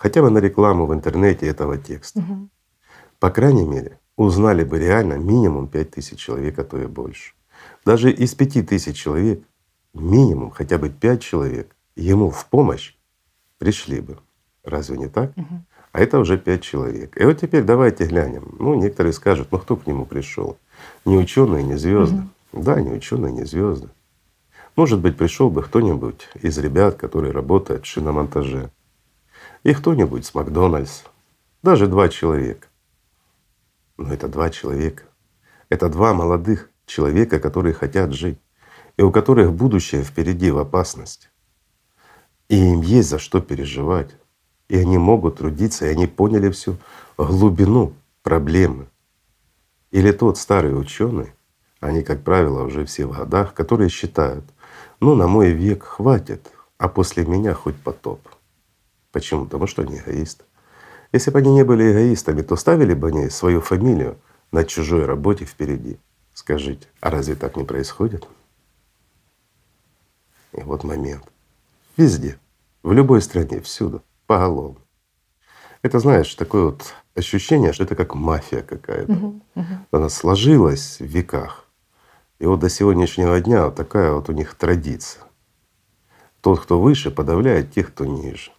Хотя 0.03 0.21
бы 0.21 0.29
на 0.29 0.39
рекламу 0.39 0.85
в 0.85 0.93
интернете 0.93 1.47
этого 1.47 1.77
текста. 1.77 2.19
Угу. 2.19 2.49
По 3.19 3.29
крайней 3.29 3.65
мере, 3.65 3.99
узнали 4.17 4.65
бы 4.65 4.77
реально 4.77 5.13
минимум 5.13 5.69
пять 5.69 5.91
тысяч 5.91 6.19
человек, 6.19 6.59
а 6.59 6.65
то 6.65 6.77
и 6.77 6.87
больше. 6.87 7.35
Даже 7.85 8.11
из 8.11 8.35
пяти 8.35 8.63
тысяч 8.63 8.97
человек 8.97 9.41
минимум 9.93 10.51
хотя 10.51 10.77
бы 10.77 10.89
пять 10.89 11.21
человек 11.21 11.73
ему 11.95 12.31
в 12.31 12.45
помощь 12.47 12.95
пришли 13.59 14.01
бы. 14.01 14.17
Разве 14.65 14.97
не 14.97 15.07
так? 15.07 15.31
Угу. 15.37 15.63
А 15.93 16.01
это 16.01 16.19
уже 16.19 16.37
пять 16.37 16.63
человек. 16.63 17.15
И 17.15 17.23
вот 17.23 17.39
теперь 17.39 17.63
давайте 17.63 18.05
глянем. 18.05 18.57
Ну, 18.59 18.75
некоторые 18.75 19.13
скажут, 19.13 19.53
ну 19.53 19.57
кто 19.57 19.77
к 19.77 19.87
нему 19.87 20.05
пришел? 20.05 20.57
Не 21.05 21.17
ученые, 21.17 21.63
не 21.63 21.77
звезды. 21.77 22.23
Угу. 22.51 22.63
Да, 22.63 22.81
не 22.81 22.91
ученые, 22.91 23.31
не 23.31 23.45
звезды. 23.45 23.87
Может 24.75 24.99
быть, 24.99 25.15
пришел 25.15 25.49
бы 25.49 25.63
кто-нибудь 25.63 26.27
из 26.41 26.57
ребят, 26.57 26.95
которые 26.95 27.31
работают 27.31 27.85
в 27.85 27.87
шиномонтаже. 27.87 28.69
И 29.63 29.73
кто-нибудь 29.73 30.25
с 30.25 30.33
Макдональдс. 30.33 31.03
Даже 31.61 31.87
два 31.87 32.09
человека. 32.09 32.67
Но 33.97 34.13
это 34.13 34.27
два 34.27 34.49
человека. 34.49 35.03
Это 35.69 35.89
два 35.89 36.13
молодых 36.13 36.69
человека, 36.85 37.39
которые 37.39 37.73
хотят 37.73 38.13
жить 38.13 38.39
и 38.97 39.01
у 39.01 39.11
которых 39.11 39.53
будущее 39.53 40.03
впереди 40.03 40.51
в 40.51 40.59
опасности. 40.59 41.29
И 42.49 42.57
им 42.57 42.81
есть 42.81 43.09
за 43.09 43.19
что 43.19 43.41
переживать. 43.41 44.11
И 44.67 44.77
они 44.77 44.97
могут 44.97 45.37
трудиться, 45.37 45.85
и 45.85 45.89
они 45.89 46.07
поняли 46.07 46.49
всю 46.49 46.77
глубину 47.17 47.93
проблемы. 48.21 48.87
Или 49.91 50.11
тот 50.11 50.37
старый 50.37 50.79
ученый, 50.79 51.33
они, 51.79 52.03
как 52.03 52.23
правило, 52.23 52.63
уже 52.63 52.85
все 52.85 53.05
в 53.05 53.17
годах, 53.17 53.53
которые 53.53 53.89
считают, 53.89 54.45
ну, 54.99 55.15
на 55.15 55.27
мой 55.27 55.51
век 55.51 55.83
хватит, 55.83 56.51
а 56.77 56.87
после 56.87 57.25
меня 57.25 57.53
хоть 57.53 57.75
потоп. 57.75 58.19
Почему? 59.13 59.45
Потому 59.45 59.67
что 59.67 59.83
они 59.83 59.99
эгоисты. 59.99 60.43
Если 61.13 61.29
бы 61.29 61.39
они 61.39 61.53
не 61.53 61.63
были 61.63 61.91
эгоистами, 61.91 62.41
то 62.41 62.55
ставили 62.55 62.95
бы 62.95 63.09
они 63.09 63.29
свою 63.29 63.61
фамилию 63.61 64.17
на 64.51 64.65
чужой 64.65 65.05
работе 65.05 65.45
впереди. 65.45 65.99
Скажите, 66.33 66.87
а 66.99 67.11
разве 67.11 67.35
так 67.35 67.55
не 67.55 67.63
происходит? 67.63 68.27
И 70.51 70.61
вот 70.61 70.83
момент. 70.83 71.23
Везде, 71.95 72.39
в 72.81 72.91
любой 72.91 73.21
стране, 73.21 73.61
всюду, 73.61 74.01
поголовно. 74.25 74.81
Это, 75.83 75.99
знаешь, 75.99 76.33
такое 76.33 76.65
вот 76.65 76.95
ощущение, 77.13 77.71
что 77.71 77.83
это 77.83 77.95
как 77.95 78.15
мафия 78.15 78.63
какая-то. 78.63 79.13
Угу, 79.13 79.41
угу. 79.55 79.73
Она 79.91 80.09
сложилась 80.09 80.97
в 80.99 81.05
веках. 81.05 81.67
И 82.39 82.47
вот 82.47 82.61
до 82.61 82.69
сегодняшнего 82.69 83.39
дня 83.39 83.65
вот 83.65 83.75
такая 83.75 84.11
вот 84.13 84.27
у 84.29 84.33
них 84.33 84.55
традиция. 84.55 85.23
Тот, 86.41 86.61
кто 86.61 86.81
выше, 86.81 87.11
подавляет 87.11 87.71
тех, 87.71 87.93
кто 87.93 88.05
ниже. 88.05 88.51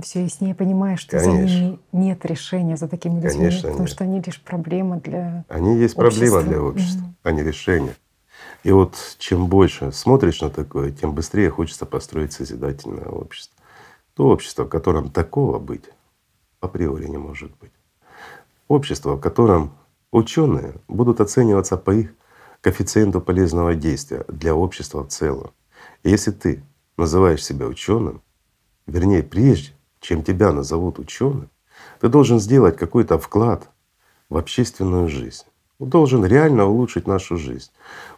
Все 0.00 0.24
яснее 0.24 0.54
понимаешь, 0.54 1.00
что 1.00 1.18
Конечно. 1.18 1.48
за 1.48 1.54
ними 1.64 1.78
нет 1.92 2.24
решения, 2.24 2.76
за 2.76 2.88
такими 2.88 3.16
людьми, 3.16 3.30
Конечно, 3.30 3.62
потому 3.62 3.80
нет. 3.80 3.90
что 3.90 4.04
они 4.04 4.20
лишь 4.20 4.40
проблема 4.40 5.00
для 5.00 5.44
Они 5.48 5.76
есть 5.76 5.98
общества. 5.98 6.26
проблема 6.30 6.42
для 6.42 6.62
общества, 6.62 7.02
угу. 7.02 7.14
а 7.24 7.32
не 7.32 7.42
решение. 7.42 7.94
И 8.64 8.72
вот 8.72 8.96
чем 9.18 9.48
больше 9.48 9.92
смотришь 9.92 10.40
на 10.40 10.48
такое, 10.48 10.92
тем 10.92 11.14
быстрее 11.14 11.50
хочется 11.50 11.84
построить 11.84 12.32
созидательное 12.32 13.06
общество. 13.06 13.56
То 14.14 14.28
общество, 14.28 14.64
в 14.64 14.68
котором 14.68 15.10
такого 15.10 15.58
быть 15.58 15.84
априори 16.60 17.06
не 17.06 17.18
может 17.18 17.50
быть. 17.58 17.72
Общество, 18.68 19.16
в 19.16 19.20
котором 19.20 19.72
ученые 20.10 20.74
будут 20.88 21.20
оцениваться 21.20 21.76
по 21.76 21.90
их 21.90 22.14
коэффициенту 22.62 23.20
полезного 23.20 23.74
действия 23.74 24.24
для 24.28 24.54
общества 24.54 25.02
в 25.04 25.08
целом. 25.08 25.50
И 26.02 26.10
если 26.10 26.30
ты 26.30 26.62
называешь 26.96 27.44
себя 27.44 27.66
ученым, 27.66 28.22
вернее, 28.86 29.22
прежде 29.22 29.72
чем 30.02 30.22
тебя 30.22 30.52
назовут 30.52 30.98
ученым, 30.98 31.48
ты 32.00 32.08
должен 32.08 32.40
сделать 32.40 32.76
какой-то 32.76 33.18
вклад 33.18 33.70
в 34.28 34.36
общественную 34.36 35.08
жизнь. 35.08 35.44
Должен 35.78 36.24
реально 36.26 36.66
улучшить 36.66 37.06
нашу 37.06 37.36
жизнь. 37.36 37.70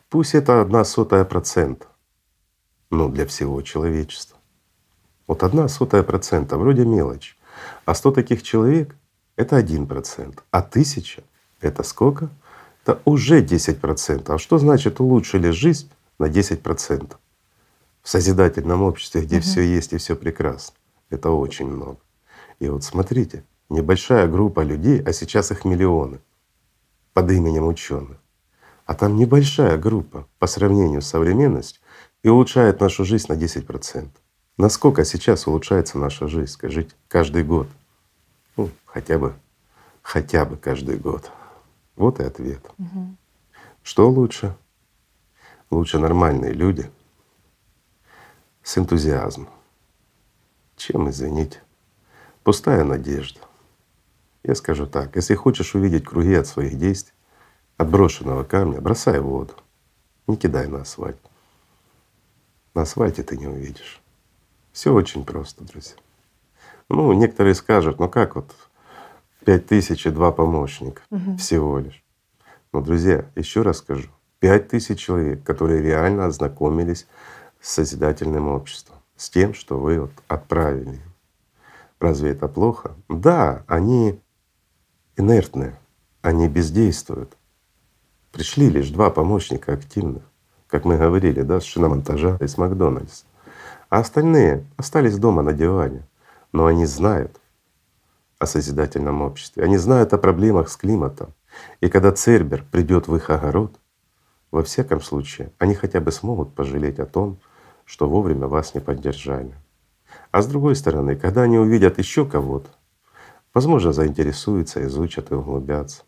Пусть 0.09 0.35
это 0.35 0.61
одна 0.61 0.85
сотая 0.85 1.25
процента, 1.25 1.87
но 2.91 3.09
для 3.09 3.27
всего 3.27 3.63
человечества. 3.63 4.39
Вот 5.27 5.43
одна 5.43 5.69
сотая 5.69 6.03
процента, 6.03 6.57
вроде 6.57 6.85
мелочь. 6.85 7.39
А 7.85 7.95
сто 7.95 8.11
таких 8.11 8.43
человек— 8.43 8.97
это 9.37 9.57
один 9.57 9.87
процент, 9.87 10.43
а 10.51 10.63
тысяча— 10.63 11.23
это 11.61 11.83
сколько? 11.83 12.31
Это 12.83 13.01
уже 13.05 13.41
десять 13.41 13.81
процентов. 13.81 14.35
А 14.35 14.39
что 14.39 14.59
значит 14.59 15.01
улучшили 15.01 15.51
жизнь 15.51 15.91
на 16.19 16.29
десять 16.29 16.63
процентов? 16.63 17.19
В 18.03 18.09
созидательном 18.09 18.83
обществе, 18.83 19.23
где 19.23 19.37
угу. 19.37 19.45
все 19.45 19.63
есть 19.63 19.95
и 19.95 19.99
все 19.99 20.17
прекрасно. 20.17 20.75
Это 21.15 21.31
очень 21.31 21.67
много. 21.67 21.99
И 22.59 22.69
вот 22.69 22.83
смотрите, 22.83 23.45
небольшая 23.69 24.27
группа 24.27 24.61
людей, 24.61 25.01
а 25.01 25.13
сейчас 25.13 25.51
их 25.53 25.65
миллионы 25.65 26.19
под 27.13 27.31
именем 27.31 27.67
ученых. 27.67 28.19
А 28.85 28.95
там 28.95 29.17
небольшая 29.17 29.79
группа 29.79 30.27
по 30.39 30.47
сравнению 30.47 31.01
с 31.01 31.07
современностью 31.07 31.81
и 32.23 32.29
улучшает 32.29 32.81
нашу 32.81 33.05
жизнь 33.05 33.27
на 33.29 33.35
10%. 33.35 34.09
Насколько 34.59 35.05
сейчас 35.05 35.47
улучшается 35.47 35.99
наша 35.99 36.29
жизнь, 36.29 36.53
скажите, 36.53 36.95
каждый 37.09 37.45
год? 37.45 37.69
Ну, 38.57 38.71
хотя 38.85 39.19
бы, 39.19 39.35
хотя 40.03 40.45
бы 40.45 40.57
каждый 40.57 40.97
год. 40.97 41.31
Вот 41.97 42.21
и 42.21 42.25
ответ. 42.25 42.65
Угу. 42.79 43.17
Что 43.83 44.11
лучше? 44.11 44.57
Лучше 45.71 45.99
нормальные 45.99 46.53
люди 46.53 46.91
с 48.63 48.79
энтузиазмом, 48.79 49.49
чем, 50.77 51.11
извините, 51.11 51.63
пустая 52.43 52.85
надежда. 52.85 53.41
Я 54.43 54.55
скажу 54.55 54.87
так, 54.87 55.17
если 55.17 55.35
хочешь 55.35 55.75
увидеть 55.75 56.05
круги 56.05 56.35
от 56.35 56.47
своих 56.47 56.79
действий, 56.79 57.15
от 57.77 57.89
брошенного 57.89 58.45
камня, 58.45 58.81
бросай 58.81 59.21
в 59.21 59.25
воду, 59.25 59.55
не 60.27 60.37
кидай 60.37 60.67
на 60.67 60.83
асфальт. 60.83 61.19
На 62.75 62.83
асфальте 62.83 63.23
ты 63.23 63.37
не 63.37 63.47
увидишь. 63.47 64.01
Все 64.73 64.93
очень 64.93 65.25
просто, 65.25 65.65
друзья. 65.65 65.95
Ну, 66.89 67.13
некоторые 67.13 67.55
скажут, 67.55 67.99
ну 67.99 68.09
как 68.09 68.35
вот 68.35 68.55
пять 69.45 69.67
тысяч 69.67 70.07
и 70.07 70.11
два 70.11 70.33
помощника 70.33 71.03
угу. 71.11 71.37
всего 71.37 71.79
лишь. 71.79 72.03
Но, 72.73 72.81
друзья, 72.81 73.25
еще 73.37 73.63
раз 73.63 73.79
скажу, 73.79 74.09
пять 74.41 74.69
тысяч 74.69 74.99
человек, 74.99 75.45
которые 75.45 75.81
реально 75.81 76.27
ознакомились 76.27 77.07
с 77.61 77.73
созидательным 77.73 78.49
обществом, 78.49 78.94
с 79.17 79.31
тем, 79.31 79.55
что 79.55 79.79
вы 79.79 80.01
вот 80.01 80.13
отправили. 80.29 81.01
Разве 82.01 82.31
это 82.31 82.49
плохо? 82.49 82.95
Да, 83.09 83.65
они 83.67 84.21
инертные, 85.17 85.79
они 86.23 86.49
бездействуют. 86.49 87.37
Пришли 88.33 88.69
лишь 88.69 88.91
два 88.91 89.11
помощника 89.11 89.73
активных, 89.73 90.23
как 90.67 90.85
мы 90.85 90.99
говорили, 90.99 91.43
да, 91.43 91.61
с 91.61 91.65
шиномонтажа 91.65 92.37
и 92.41 92.47
с 92.47 92.59
Макдональдс. 92.59 93.25
А 93.89 94.01
остальные 94.01 94.67
остались 94.77 95.19
дома 95.19 95.43
на 95.43 95.53
диване, 95.53 96.07
но 96.53 96.67
они 96.67 96.85
знают 96.85 97.41
о 98.39 98.47
созидательном 98.47 99.23
обществе, 99.23 99.63
они 99.63 99.77
знают 99.77 100.13
о 100.13 100.19
проблемах 100.19 100.69
с 100.69 100.77
климатом. 100.77 101.33
И 101.81 101.89
когда 101.89 102.11
Цербер 102.11 102.65
придет 102.71 103.07
в 103.07 103.15
их 103.15 103.31
огород, 103.31 103.79
во 104.51 104.63
всяком 104.63 105.01
случае, 105.01 105.53
они 105.59 105.75
хотя 105.75 106.01
бы 106.01 106.11
смогут 106.11 106.55
пожалеть 106.55 106.99
о 106.99 107.07
том, 107.07 107.39
что 107.85 108.09
вовремя 108.09 108.47
вас 108.47 108.75
не 108.75 108.81
поддержали. 108.81 109.55
А 110.31 110.43
с 110.43 110.47
другой 110.47 110.77
стороны, 110.77 111.17
когда 111.17 111.43
они 111.43 111.59
увидят 111.59 111.99
еще 111.99 112.27
кого-то, 112.27 112.69
возможно, 113.53 113.93
заинтересуются, 113.93 114.85
изучат 114.87 115.31
и 115.31 115.35
углубятся. 115.35 116.03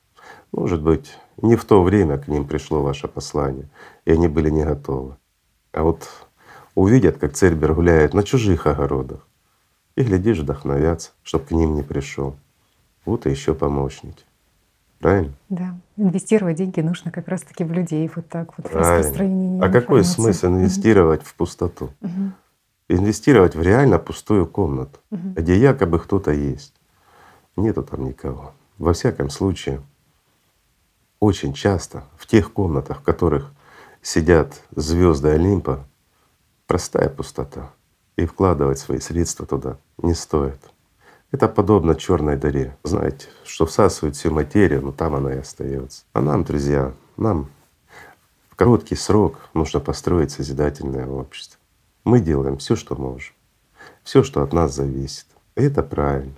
Может 0.53 0.83
быть, 0.83 1.17
не 1.37 1.57
в 1.57 1.65
то 1.65 1.83
время 1.83 2.19
к 2.19 2.29
ним 2.29 2.47
пришло 2.47 2.83
ваше 2.83 3.09
послание, 3.09 3.69
и 4.05 4.13
они 4.13 4.29
были 4.29 4.51
не 4.51 4.65
готовы. 4.65 5.17
А 5.73 5.83
вот 5.83 6.09
увидят, 6.75 7.19
как 7.19 7.35
Цербер 7.35 7.75
гуляет 7.75 8.15
на 8.15 8.23
чужих 8.23 8.67
огородах, 8.67 9.27
и, 9.95 10.03
глядишь, 10.03 10.39
вдохновятся, 10.39 11.13
чтоб 11.23 11.47
к 11.47 11.51
ним 11.51 11.75
не 11.75 11.83
пришел. 11.83 12.37
Вот 13.05 13.27
и 13.27 13.31
еще 13.31 13.55
помощники. 13.55 14.26
Правильно? 14.99 15.33
Да. 15.49 15.75
Инвестировать 15.97 16.57
деньги 16.57 16.81
нужно 16.81 17.11
как 17.11 17.29
раз-таки 17.29 17.65
в 17.65 17.73
людей, 17.73 18.11
вот 18.15 18.29
так 18.29 18.57
вот 18.57 18.71
Правильно. 18.71 18.95
в 18.95 18.99
распространении. 18.99 19.63
А 19.63 19.69
какой 19.69 20.05
смысл 20.05 20.47
инвестировать 20.49 21.21
угу. 21.21 21.29
в 21.29 21.35
пустоту? 21.35 21.91
Угу. 22.01 22.33
Инвестировать 22.89 23.55
в 23.55 23.63
реально 23.63 23.99
пустую 23.99 24.47
комнату, 24.47 24.99
угу. 25.11 25.31
где 25.37 25.59
якобы 25.59 25.99
кто-то 25.99 26.31
есть. 26.31 26.75
Нету 27.57 27.83
там 27.83 28.05
никого. 28.05 28.53
Во 28.79 28.93
всяком 28.93 29.31
случае, 29.31 29.81
очень 31.21 31.53
часто 31.55 32.05
в 32.17 32.27
тех 32.27 32.53
комнатах, 32.53 33.01
в 33.01 33.03
которых 33.03 33.53
сидят 34.03 34.63
звезды 34.75 35.31
Олимпа, 35.31 35.87
простая 36.67 37.09
пустота. 37.09 37.71
И 38.17 38.25
вкладывать 38.25 38.79
свои 38.79 38.99
средства 38.99 39.47
туда 39.47 39.77
не 39.99 40.15
стоит. 40.15 40.61
Это 41.33 41.49
подобно 41.49 41.95
черной 41.95 42.37
дыре. 42.37 42.77
Знаете, 42.85 43.29
что 43.45 43.67
всасывает 43.67 44.17
всю 44.17 44.31
материю, 44.31 44.83
но 44.83 44.93
там 44.93 45.15
она 45.15 45.35
и 45.35 45.39
остается. 45.39 46.05
А 46.13 46.21
нам, 46.21 46.45
друзья, 46.45 46.93
нам 47.17 47.51
в 48.49 48.57
короткий 48.57 48.95
срок 48.95 49.49
нужно 49.53 49.81
построить 49.81 50.31
созидательное 50.31 51.07
общество. 51.07 51.59
Мы 52.05 52.21
делаем 52.21 52.59
все, 52.59 52.77
что 52.77 52.95
можем, 52.95 53.35
все, 54.03 54.23
что 54.23 54.43
от 54.43 54.53
нас 54.53 54.75
зависит. 54.75 55.27
И 55.57 55.63
это 55.63 55.83
правильно. 55.83 56.37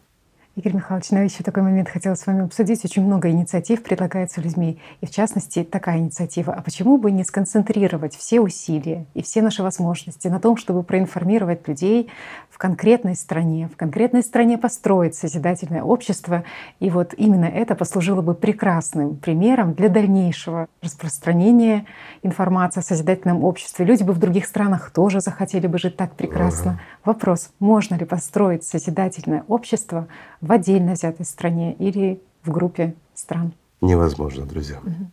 Игорь 0.59 0.75
Михайлович, 0.75 1.13
ну 1.13 1.23
еще 1.23 1.45
такой 1.45 1.63
момент 1.63 1.89
хотела 1.89 2.17
с 2.17 2.27
вами 2.27 2.45
обсудить. 2.45 2.85
Очень 2.85 3.05
много 3.05 3.31
инициатив 3.31 3.81
предлагается 3.85 4.41
людьми, 4.41 4.81
и 5.01 5.07
в 5.07 5.11
частности 5.11 5.63
такая 5.63 5.99
инициатива. 5.99 6.53
А 6.53 6.63
почему 6.63 6.99
бы 6.99 7.13
не 7.13 7.23
сконцентрировать 7.23 8.17
все 8.17 8.41
усилия 8.41 9.07
и 9.15 9.23
все 9.23 9.41
наши 9.41 9.63
возможности 9.63 10.27
на 10.27 10.41
том, 10.41 10.57
чтобы 10.57 10.83
проинформировать 10.83 11.69
людей 11.69 12.11
в 12.51 12.59
конкретной 12.59 13.15
стране, 13.15 13.71
в 13.73 13.77
конкретной 13.77 14.25
стране 14.25 14.59
построить 14.59 15.15
созидательное 15.15 15.85
общество. 15.85 16.43
И 16.81 16.91
вот 16.91 17.15
именно 17.17 17.45
это 17.45 17.77
послужило 17.77 18.21
бы 18.21 18.35
прекрасным 18.35 19.15
примером 19.15 19.75
для 19.75 19.89
дальнейшего 19.89 20.67
распространения 20.83 21.87
информации 22.25 22.81
о 22.81 22.83
созидательном 22.83 23.45
обществе. 23.45 23.85
Люди 23.85 24.03
бы 24.03 24.13
в 24.13 24.19
других 24.19 24.45
странах 24.45 24.91
тоже 24.91 25.21
захотели 25.21 25.69
бы 25.69 25.79
жить 25.79 25.97
так 25.97 26.17
прекрасно. 26.17 26.81
Вопрос, 27.05 27.51
можно 27.61 27.95
ли 27.95 28.05
построить 28.05 28.65
созидательное 28.65 29.45
общество 29.47 30.09
в 30.41 30.48
отдельно 30.51 30.93
взятой 30.93 31.27
стране 31.27 31.75
или 31.75 32.21
в 32.43 32.51
группе 32.51 32.95
стран? 33.15 33.53
Невозможно, 33.81 34.47
друзья. 34.47 34.79
Угу. 34.79 35.11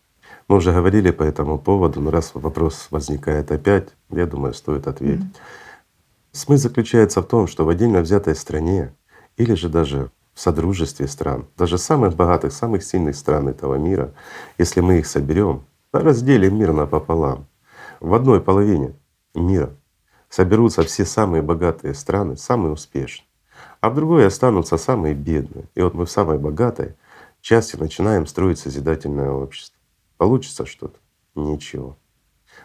Мы 0.48 0.56
уже 0.58 0.71
говорили 0.71 1.12
по 1.12 1.24
этому 1.24 1.58
поводу, 1.58 2.02
но 2.02 2.12
раз 2.12 2.32
вопрос 2.34 2.88
возникает 2.91 3.52
опять, 3.52 3.89
я 4.10 4.26
думаю, 4.26 4.54
стоит 4.54 4.88
ответить. 4.88 5.21
Угу. 5.21 5.34
Смысл 6.32 6.63
заключается 6.63 7.21
в 7.21 7.28
том, 7.28 7.48
что 7.48 7.65
в 7.65 7.69
отдельно 7.69 8.02
взятой 8.02 8.36
стране 8.36 8.93
или 9.38 9.54
же 9.54 9.69
даже 9.69 10.12
в 10.34 10.41
содружестве 10.41 11.08
стран, 11.08 11.48
даже 11.58 11.78
самых 11.78 12.15
богатых, 12.15 12.52
самых 12.52 12.84
сильных 12.84 13.15
стран 13.15 13.48
этого 13.48 13.76
мира, 13.76 14.13
если 14.58 14.82
мы 14.82 15.00
их 15.00 15.08
соберем, 15.08 15.63
разделим 15.93 16.60
мир 16.60 16.74
напополам, 16.74 17.48
в 18.02 18.13
одной 18.13 18.41
половине 18.41 18.93
мира 19.34 19.71
соберутся 20.30 20.84
все 20.84 21.06
самые 21.06 21.41
богатые 21.41 21.93
страны, 21.93 22.36
самые 22.36 22.74
успешные, 22.74 23.28
а 23.86 23.89
в 23.91 23.93
другой 23.93 24.26
останутся 24.26 24.78
самые 24.78 25.13
бедные. 25.13 25.65
И 25.76 25.82
вот 25.84 25.93
мы 25.93 26.08
в 26.08 26.10
самой 26.10 26.39
богатой 26.39 26.95
части 27.39 27.76
начинаем 27.76 28.26
строить 28.26 28.58
созидательное 28.58 29.30
общество. 29.30 29.78
Получится 30.17 30.65
что-то? 30.65 30.98
Ничего. 31.36 31.95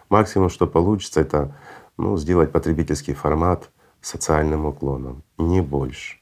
Максимум, 0.09 0.49
что 0.49 0.67
получится, 0.67 1.21
это 1.21 1.55
ну, 1.99 2.17
сделать 2.17 2.53
потребительский 2.53 3.13
формат 3.13 3.69
социальным 4.01 4.65
уклоном, 4.65 5.23
не 5.37 5.61
больше. 5.61 6.21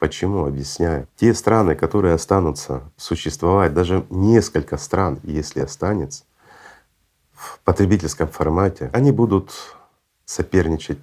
Почему? 0.00 0.44
Объясняю. 0.44 1.06
Те 1.14 1.32
страны, 1.32 1.76
которые 1.76 2.12
останутся 2.14 2.82
существовать, 2.96 3.74
даже 3.74 4.06
несколько 4.10 4.76
стран, 4.76 5.20
если 5.22 5.60
останется, 5.60 6.24
в 7.32 7.60
потребительском 7.60 8.26
формате, 8.26 8.90
они 8.92 9.12
будут 9.12 9.52
соперничать 10.24 10.98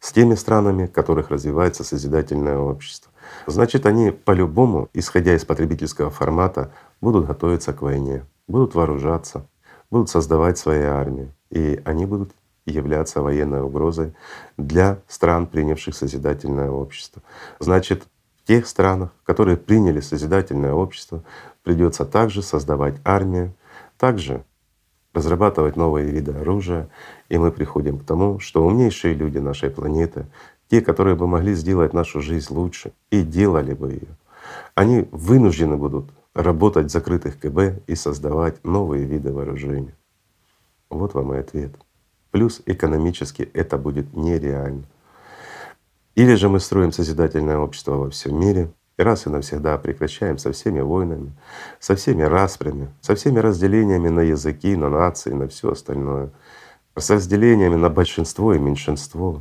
с 0.00 0.12
теми 0.12 0.34
странами, 0.34 0.86
в 0.86 0.92
которых 0.92 1.30
развивается 1.30 1.84
созидательное 1.84 2.58
общество. 2.58 3.12
Значит, 3.46 3.86
они 3.86 4.10
по-любому, 4.10 4.88
исходя 4.92 5.34
из 5.34 5.44
потребительского 5.44 6.10
формата, 6.10 6.72
будут 7.00 7.26
готовиться 7.26 7.72
к 7.72 7.82
войне, 7.82 8.24
будут 8.46 8.74
вооружаться, 8.74 9.46
будут 9.90 10.08
создавать 10.10 10.58
свои 10.58 10.82
армии, 10.82 11.32
и 11.50 11.80
они 11.84 12.06
будут 12.06 12.32
являться 12.64 13.22
военной 13.22 13.62
угрозой 13.62 14.14
для 14.56 14.98
стран, 15.08 15.46
принявших 15.46 15.94
созидательное 15.94 16.70
общество. 16.70 17.22
Значит, 17.58 18.04
в 18.42 18.46
тех 18.46 18.66
странах, 18.66 19.10
которые 19.24 19.56
приняли 19.56 20.00
созидательное 20.00 20.72
общество, 20.72 21.22
придется 21.62 22.04
также 22.04 22.42
создавать 22.42 22.96
армию, 23.04 23.54
также 23.98 24.44
разрабатывать 25.14 25.76
новые 25.76 26.10
виды 26.10 26.32
оружия, 26.32 26.88
и 27.28 27.38
мы 27.38 27.50
приходим 27.50 27.98
к 27.98 28.04
тому, 28.04 28.38
что 28.40 28.64
умнейшие 28.64 29.14
люди 29.14 29.38
нашей 29.38 29.70
планеты, 29.70 30.26
те, 30.68 30.80
которые 30.80 31.16
бы 31.16 31.26
могли 31.26 31.54
сделать 31.54 31.94
нашу 31.94 32.20
жизнь 32.20 32.52
лучше 32.52 32.92
и 33.10 33.22
делали 33.22 33.74
бы 33.74 33.92
ее, 33.92 34.16
они 34.74 35.08
вынуждены 35.10 35.76
будут 35.76 36.06
работать 36.34 36.86
в 36.86 36.90
закрытых 36.90 37.38
КБ 37.40 37.82
и 37.86 37.94
создавать 37.94 38.62
новые 38.64 39.04
виды 39.04 39.32
вооружения. 39.32 39.96
Вот 40.90 41.14
вам 41.14 41.34
и 41.34 41.38
ответ. 41.38 41.72
Плюс 42.30 42.62
экономически 42.66 43.42
это 43.54 43.78
будет 43.78 44.14
нереально. 44.14 44.84
Или 46.14 46.34
же 46.34 46.48
мы 46.48 46.60
строим 46.60 46.92
созидательное 46.92 47.58
общество 47.58 47.92
во 47.92 48.10
всем 48.10 48.40
мире 48.40 48.70
и 48.98 49.02
раз 49.02 49.26
и 49.26 49.30
навсегда 49.30 49.78
прекращаем 49.78 50.38
со 50.38 50.52
всеми 50.52 50.80
войнами, 50.80 51.32
со 51.78 51.94
всеми 51.94 52.22
распрями, 52.22 52.88
со 53.00 53.14
всеми 53.14 53.38
разделениями 53.38 54.08
на 54.08 54.20
языки, 54.20 54.76
на 54.76 54.90
нации, 54.90 55.30
на 55.30 55.46
все 55.48 55.70
остальное, 55.70 56.30
с 56.96 57.08
разделениями 57.08 57.76
на 57.76 57.90
большинство 57.90 58.52
и 58.54 58.58
меньшинство. 58.58 59.40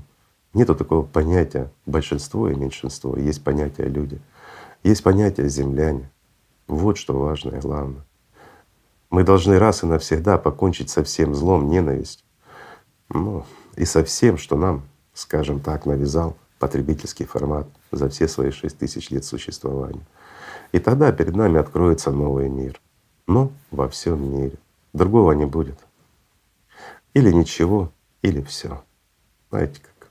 Нету 0.53 0.75
такого 0.75 1.03
понятия 1.03 1.71
большинство 1.85 2.49
и 2.49 2.55
меньшинство, 2.55 3.17
есть 3.17 3.43
понятие 3.43 3.87
люди, 3.87 4.21
есть 4.83 5.03
понятие 5.03 5.49
земляне. 5.49 6.09
Вот 6.67 6.97
что 6.97 7.19
важно 7.19 7.55
и 7.55 7.59
главное. 7.59 8.05
Мы 9.09 9.23
должны 9.23 9.57
раз 9.57 9.83
и 9.83 9.87
навсегда 9.87 10.37
покончить 10.37 10.89
со 10.89 11.03
всем 11.03 11.33
злом, 11.33 11.69
ненавистью, 11.69 12.25
ну 13.09 13.43
и 13.75 13.85
со 13.85 14.03
всем, 14.03 14.37
что 14.37 14.55
нам, 14.55 14.83
скажем 15.13 15.61
так, 15.61 15.85
навязал 15.85 16.35
потребительский 16.59 17.25
формат 17.25 17.67
за 17.91 18.09
все 18.09 18.27
свои 18.27 18.51
шесть 18.51 18.77
тысяч 18.77 19.09
лет 19.09 19.25
существования. 19.25 20.05
И 20.71 20.79
тогда 20.79 21.11
перед 21.11 21.35
нами 21.35 21.59
откроется 21.59 22.11
новый 22.11 22.49
мир. 22.49 22.79
Но 23.27 23.51
во 23.71 23.87
всем 23.89 24.31
мире. 24.31 24.57
Другого 24.93 25.33
не 25.33 25.45
будет. 25.45 25.79
Или 27.13 27.31
ничего, 27.31 27.91
или 28.21 28.41
все. 28.41 28.83
Знаете 29.49 29.81
как? 29.81 30.09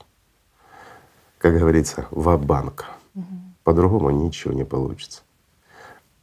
Как 1.39 1.57
говорится, 1.57 2.07
в 2.11 2.37
банк 2.37 2.85
угу. 3.15 3.25
По-другому 3.63 4.09
ничего 4.11 4.53
не 4.53 4.63
получится. 4.63 5.23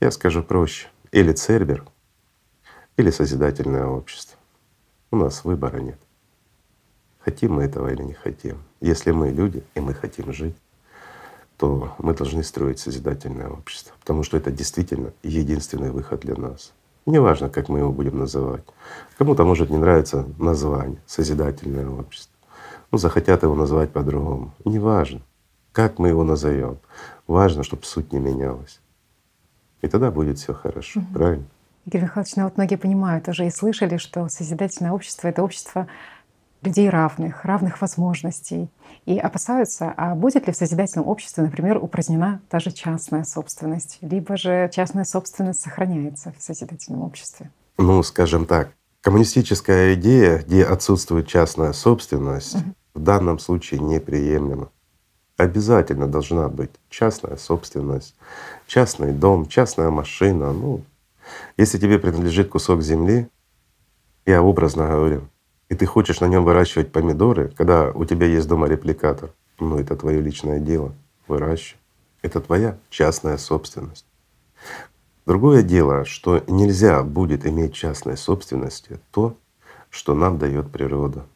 Я 0.00 0.10
скажу 0.10 0.42
проще. 0.42 0.88
Или 1.12 1.32
Цербер, 1.32 1.84
или 2.96 3.10
созидательное 3.10 3.86
общество. 3.86 4.38
У 5.10 5.16
нас 5.16 5.44
выбора 5.44 5.78
нет. 5.78 5.98
Хотим 7.24 7.54
мы 7.54 7.64
этого 7.64 7.90
или 7.92 8.02
не 8.02 8.12
хотим. 8.12 8.58
Если 8.80 9.10
мы 9.10 9.30
люди 9.30 9.62
и 9.74 9.80
мы 9.80 9.94
хотим 9.94 10.32
жить, 10.32 10.56
то 11.56 11.94
мы 11.98 12.14
должны 12.14 12.42
строить 12.42 12.78
созидательное 12.78 13.48
общество, 13.48 13.94
потому 14.00 14.22
что 14.24 14.36
это 14.36 14.50
действительно 14.50 15.12
единственный 15.22 15.90
выход 15.90 16.20
для 16.20 16.34
нас. 16.34 16.72
Неважно, 17.06 17.48
как 17.48 17.68
мы 17.68 17.78
его 17.78 17.92
будем 17.92 18.18
называть. 18.18 18.64
Кому-то 19.18 19.44
может 19.44 19.70
не 19.70 19.76
нравиться 19.76 20.26
название 20.38 21.00
«созидательное 21.06 21.88
общество». 21.88 22.34
Ну, 22.90 22.98
захотят 22.98 23.42
его 23.42 23.54
назвать 23.54 23.90
по-другому. 23.90 24.52
Неважно, 24.64 25.20
как 25.72 25.98
мы 25.98 26.08
его 26.08 26.24
назовем. 26.24 26.78
Важно, 27.26 27.62
чтобы 27.62 27.84
суть 27.84 28.12
не 28.12 28.18
менялась. 28.18 28.80
И 29.82 29.88
тогда 29.88 30.10
будет 30.10 30.38
все 30.38 30.54
хорошо, 30.54 31.00
угу. 31.00 31.12
правильно? 31.12 31.44
Игорь 31.86 32.02
Михайлович, 32.02 32.36
ну 32.36 32.44
вот 32.44 32.56
многие 32.56 32.76
понимают 32.76 33.28
уже 33.28 33.46
и 33.46 33.50
слышали, 33.50 33.98
что 33.98 34.28
созидательное 34.28 34.92
общество— 34.92 35.28
это 35.28 35.42
общество 35.42 35.86
людей 36.64 36.88
равных, 36.88 37.44
равных 37.44 37.80
возможностей. 37.80 38.68
И 39.06 39.18
опасаются, 39.18 39.92
а 39.96 40.14
будет 40.14 40.46
ли 40.46 40.52
в 40.52 40.56
созидательном 40.56 41.08
обществе, 41.08 41.42
например, 41.42 41.76
упразднена 41.82 42.40
та 42.48 42.58
же 42.58 42.72
частная 42.72 43.24
собственность, 43.24 43.98
либо 44.00 44.36
же 44.36 44.70
частная 44.72 45.04
собственность 45.04 45.60
сохраняется 45.60 46.32
в 46.38 46.42
созидательном 46.42 47.02
обществе? 47.02 47.50
Ну, 47.76 48.02
скажем 48.02 48.46
так, 48.46 48.70
коммунистическая 49.02 49.94
идея, 49.94 50.38
где 50.38 50.64
отсутствует 50.64 51.26
частная 51.26 51.72
собственность, 51.72 52.54
угу. 52.56 52.64
в 52.94 53.00
данном 53.00 53.38
случае 53.38 53.80
неприемлема. 53.80 54.70
Обязательно 55.36 56.06
должна 56.06 56.48
быть 56.48 56.70
частная 56.88 57.36
собственность, 57.36 58.14
частный 58.66 59.12
дом, 59.12 59.46
частная 59.46 59.90
машина. 59.90 60.52
Ну, 60.52 60.82
если 61.56 61.78
тебе 61.78 61.98
принадлежит 61.98 62.48
кусок 62.48 62.82
земли, 62.82 63.28
я 64.26 64.42
образно 64.42 64.88
говорю, 64.88 65.28
и 65.74 65.76
ты 65.76 65.86
хочешь 65.86 66.20
на 66.20 66.26
нем 66.26 66.44
выращивать 66.44 66.92
помидоры, 66.92 67.48
когда 67.56 67.90
у 67.90 68.04
тебя 68.04 68.28
есть 68.28 68.46
дома 68.46 68.68
репликатор, 68.68 69.30
ну 69.58 69.76
это 69.76 69.96
твое 69.96 70.20
личное 70.20 70.60
дело, 70.60 70.94
выращивай. 71.26 71.80
Это 72.22 72.40
твоя 72.40 72.78
частная 72.90 73.38
собственность. 73.38 74.06
Другое 75.26 75.64
дело, 75.64 76.04
что 76.04 76.44
нельзя 76.46 77.02
будет 77.02 77.44
иметь 77.44 77.74
частной 77.74 78.16
собственности 78.16 79.00
то, 79.10 79.36
что 79.90 80.14
нам 80.14 80.38
дает 80.38 80.70
природа. 80.70 81.26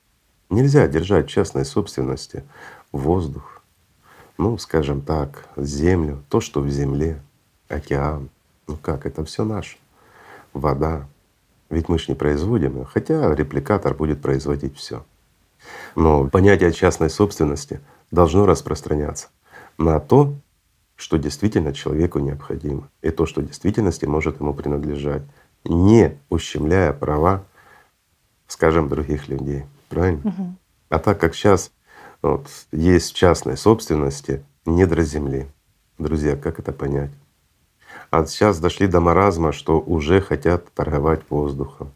Нельзя 0.50 0.86
держать 0.86 1.28
частной 1.28 1.64
собственности 1.64 2.44
воздух, 2.92 3.62
ну, 4.38 4.56
скажем 4.56 5.00
так, 5.00 5.48
землю, 5.56 6.22
то, 6.28 6.40
что 6.40 6.60
в 6.60 6.70
земле, 6.70 7.20
океан. 7.66 8.30
Ну 8.68 8.76
как, 8.76 9.04
это 9.04 9.24
все 9.24 9.44
наше. 9.44 9.78
Вода, 10.52 11.08
ведь 11.70 11.88
мы 11.88 11.98
же 11.98 12.06
не 12.08 12.14
производим, 12.14 12.84
хотя 12.84 13.34
репликатор 13.34 13.94
будет 13.94 14.22
производить 14.22 14.76
все. 14.76 15.04
Но 15.94 16.28
понятие 16.28 16.72
частной 16.72 17.10
собственности 17.10 17.80
должно 18.10 18.46
распространяться 18.46 19.28
на 19.76 20.00
то, 20.00 20.34
что 20.96 21.16
действительно 21.16 21.72
человеку 21.72 22.18
необходимо, 22.18 22.90
и 23.02 23.10
то, 23.10 23.26
что 23.26 23.40
в 23.40 23.46
действительности 23.46 24.04
может 24.04 24.40
ему 24.40 24.52
принадлежать, 24.54 25.22
не 25.64 26.18
ущемляя 26.28 26.92
права, 26.92 27.44
скажем, 28.46 28.88
других 28.88 29.28
людей. 29.28 29.64
Правильно? 29.88 30.20
Угу. 30.24 30.54
А 30.90 30.98
так 30.98 31.20
как 31.20 31.34
сейчас 31.34 31.70
вот, 32.22 32.48
есть 32.72 33.12
в 33.12 33.16
частной 33.16 33.56
собственности 33.56 34.44
недра 34.66 35.02
земли, 35.02 35.46
друзья, 35.98 36.36
как 36.36 36.58
это 36.58 36.72
понять? 36.72 37.10
А 38.10 38.24
сейчас 38.24 38.58
дошли 38.58 38.86
до 38.86 39.00
маразма, 39.00 39.52
что 39.52 39.80
уже 39.80 40.20
хотят 40.20 40.72
торговать 40.72 41.20
воздухом. 41.28 41.92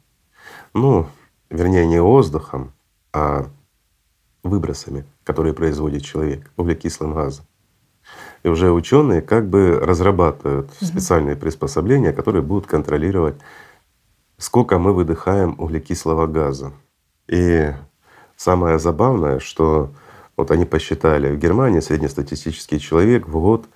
Ну, 0.75 1.07
вернее, 1.48 1.87
не 1.87 2.01
воздухом, 2.01 2.72
а 3.12 3.46
выбросами, 4.42 5.05
которые 5.25 5.55
производит 5.55 6.03
человек, 6.03 6.51
углекислым 6.57 7.14
газом. 7.14 7.46
И 8.42 8.48
уже 8.48 8.72
ученые 8.72 9.22
как 9.22 9.48
бы 9.48 9.79
разрабатывают 9.81 10.66
угу. 10.66 10.85
специальные 10.85 11.37
приспособления, 11.37 12.12
которые 12.12 12.42
будут 12.42 12.66
контролировать, 12.66 13.37
сколько 14.37 14.79
мы 14.79 14.92
выдыхаем 14.92 15.55
углекислого 15.59 16.27
газа. 16.27 16.72
И 17.29 17.72
самое 18.37 18.79
забавное, 18.79 19.38
что 19.38 19.92
вот 20.37 20.51
они 20.51 20.64
посчитали, 20.64 21.35
в 21.35 21.38
Германии 21.38 21.81
среднестатистический 21.81 22.81
человек 22.81 23.29
в 23.29 23.33
год 23.33 23.66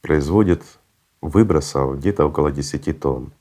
производит 0.00 0.62
выбросов 1.22 1.98
где-то 1.98 2.26
около 2.26 2.52
10 2.52 3.00
тонн. 3.00 3.32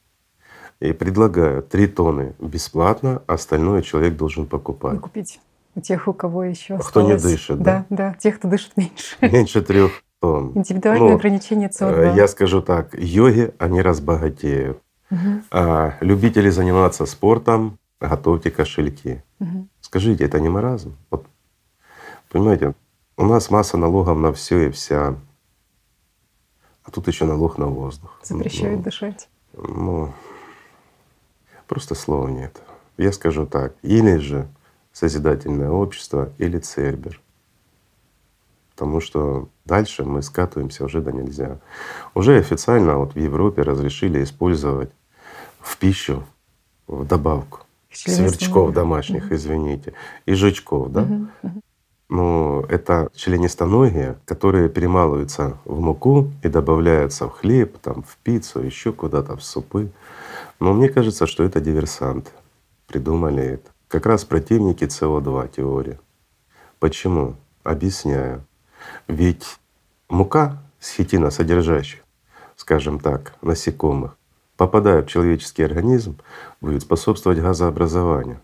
И 0.79 0.93
предлагаю 0.93 1.61
3 1.61 1.87
тонны 1.87 2.33
бесплатно, 2.39 3.21
остальное 3.27 3.81
человек 3.81 4.15
должен 4.15 4.47
покупать. 4.47 4.95
И 4.95 4.99
купить 4.99 5.39
у 5.75 5.81
тех, 5.81 6.07
у 6.07 6.13
кого 6.13 6.43
еще 6.43 6.77
Кто 6.77 7.01
не 7.01 7.17
дышит, 7.17 7.61
да? 7.61 7.85
Да, 7.89 8.09
да, 8.09 8.13
тех, 8.13 8.37
кто 8.37 8.47
дышит 8.47 8.75
меньше. 8.77 9.15
Меньше 9.21 9.61
трех 9.61 10.03
тонн. 10.19 10.51
Индивидуальное 10.55 11.09
ну, 11.09 11.15
ограничение 11.15 11.69
СО2. 11.69 12.13
Э, 12.13 12.15
я 12.15 12.27
скажу 12.27 12.61
так, 12.61 12.93
йоги, 12.97 13.53
они 13.57 13.81
разбогатеют. 13.81 14.79
Угу. 15.09 15.19
А 15.51 15.95
любители 16.01 16.49
заниматься 16.49 17.05
спортом, 17.05 17.77
готовьте 17.99 18.51
кошельки. 18.51 19.23
Угу. 19.39 19.67
Скажите, 19.81 20.25
это 20.25 20.39
не 20.39 20.49
маразм? 20.49 20.95
Вот, 21.09 21.25
понимаете, 22.29 22.73
у 23.17 23.25
нас 23.25 23.49
масса 23.49 23.77
налогов 23.77 24.17
на 24.17 24.33
все 24.33 24.67
и 24.67 24.71
вся. 24.71 25.15
А 26.83 26.91
тут 26.91 27.07
еще 27.07 27.25
налог 27.25 27.57
на 27.57 27.67
воздух. 27.67 28.19
Запрещают 28.23 28.79
ну, 28.79 28.83
дышать. 28.83 29.29
Ну, 29.53 30.13
просто 31.67 31.95
слова 31.95 32.27
нет. 32.27 32.61
Я 32.97 33.11
скажу 33.11 33.45
так, 33.45 33.75
или 33.81 34.17
же 34.17 34.47
созидательное 34.93 35.69
общество, 35.69 36.31
или 36.37 36.57
Цербер. 36.57 37.21
Потому 38.71 38.99
что 38.99 39.47
дальше 39.65 40.03
мы 40.03 40.21
скатываемся 40.21 40.85
уже 40.85 41.01
да 41.01 41.11
нельзя. 41.11 41.59
Уже 42.15 42.37
официально 42.37 42.97
вот 42.97 43.13
в 43.13 43.19
Европе 43.19 43.61
разрешили 43.61 44.23
использовать 44.23 44.91
в 45.59 45.77
пищу, 45.77 46.23
в 46.87 47.05
добавку 47.05 47.59
сверчков 47.91 48.73
домашних, 48.73 49.31
извините, 49.31 49.93
и 50.25 50.33
жучков, 50.33 50.91
да? 50.91 51.01
Угу, 51.03 51.27
угу. 51.43 51.61
Ну, 52.11 52.65
это 52.67 53.09
членистоногие, 53.15 54.17
которые 54.25 54.67
перемалываются 54.67 55.57
в 55.63 55.79
муку 55.79 56.29
и 56.43 56.49
добавляются 56.49 57.29
в 57.29 57.31
хлеб, 57.31 57.77
там, 57.77 58.03
в 58.03 58.17
пиццу, 58.17 58.59
еще 58.59 58.91
куда-то, 58.91 59.37
в 59.37 59.43
супы. 59.43 59.93
Но 60.59 60.73
мне 60.73 60.89
кажется, 60.89 61.25
что 61.25 61.45
это 61.45 61.61
диверсанты 61.61 62.29
придумали 62.85 63.41
это. 63.41 63.71
Как 63.87 64.05
раз 64.05 64.25
противники 64.25 64.83
СО2 64.83 65.51
теории. 65.55 65.99
Почему? 66.79 67.37
Объясняю. 67.63 68.43
Ведь 69.07 69.45
мука 70.09 70.61
с 70.81 70.91
хитиносодержащих, 70.91 72.01
скажем 72.57 72.99
так, 72.99 73.35
насекомых, 73.41 74.17
попадая 74.57 75.01
в 75.01 75.07
человеческий 75.07 75.63
организм, 75.63 76.17
будет 76.59 76.81
способствовать 76.81 77.39
газообразованию. 77.39 78.41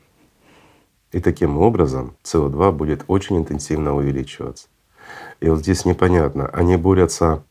И 1.11 1.19
таким 1.19 1.57
образом 1.57 2.15
СО2 2.23 2.71
будет 2.71 3.05
очень 3.07 3.37
интенсивно 3.37 3.95
увеличиваться. 3.95 4.67
И 5.39 5.49
вот 5.49 5.59
здесь 5.59 5.85
непонятно, 5.85 6.47
они 6.47 6.75
борются 6.75 7.43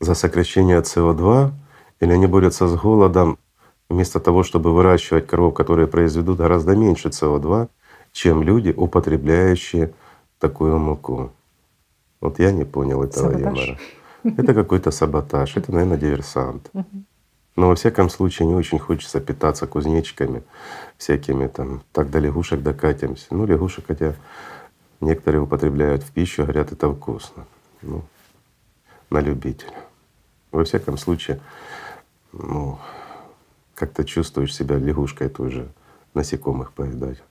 за 0.00 0.14
сокращение 0.14 0.80
СО2 0.80 1.50
или 2.00 2.12
они 2.12 2.26
борются 2.26 2.66
с 2.66 2.74
голодом 2.74 3.38
вместо 3.88 4.20
того, 4.20 4.42
чтобы 4.42 4.74
выращивать 4.74 5.26
коров, 5.26 5.54
которые 5.54 5.86
произведут 5.86 6.38
гораздо 6.38 6.74
меньше 6.74 7.08
СО2, 7.08 7.68
чем 8.12 8.42
люди, 8.42 8.74
употребляющие 8.76 9.92
такую 10.38 10.78
муку. 10.78 11.30
Вот 12.20 12.38
я 12.38 12.50
не 12.50 12.64
понял 12.64 13.02
этого 13.02 13.30
саботаж. 13.30 13.44
юмора. 13.44 13.78
Это 14.24 14.54
какой-то 14.54 14.90
саботаж, 14.90 15.56
это, 15.56 15.72
наверное, 15.72 15.98
диверсант. 15.98 16.70
Но 17.56 17.68
во 17.68 17.74
всяком 17.74 18.10
случае 18.10 18.46
не 18.46 18.54
очень 18.54 18.78
хочется 18.78 19.18
питаться 19.18 19.66
кузнечиками 19.66 20.42
всякими 20.98 21.46
там. 21.46 21.82
Так 21.92 22.10
до 22.10 22.18
лягушек 22.18 22.62
докатимся. 22.62 23.26
Ну, 23.30 23.46
лягушек, 23.46 23.86
хотя 23.86 24.14
некоторые 25.00 25.40
употребляют 25.40 26.02
в 26.02 26.12
пищу, 26.12 26.42
говорят, 26.42 26.72
это 26.72 26.92
вкусно. 26.92 27.46
Ну, 27.80 28.02
на 29.10 29.20
любителя. 29.20 29.72
Во 30.52 30.64
всяком 30.64 30.98
случае, 30.98 31.40
ну, 32.32 32.78
как-то 33.74 34.04
чувствуешь 34.04 34.54
себя 34.54 34.76
лягушкой 34.76 35.28
тоже 35.30 35.68
насекомых 36.14 36.72
поедать. 36.72 37.22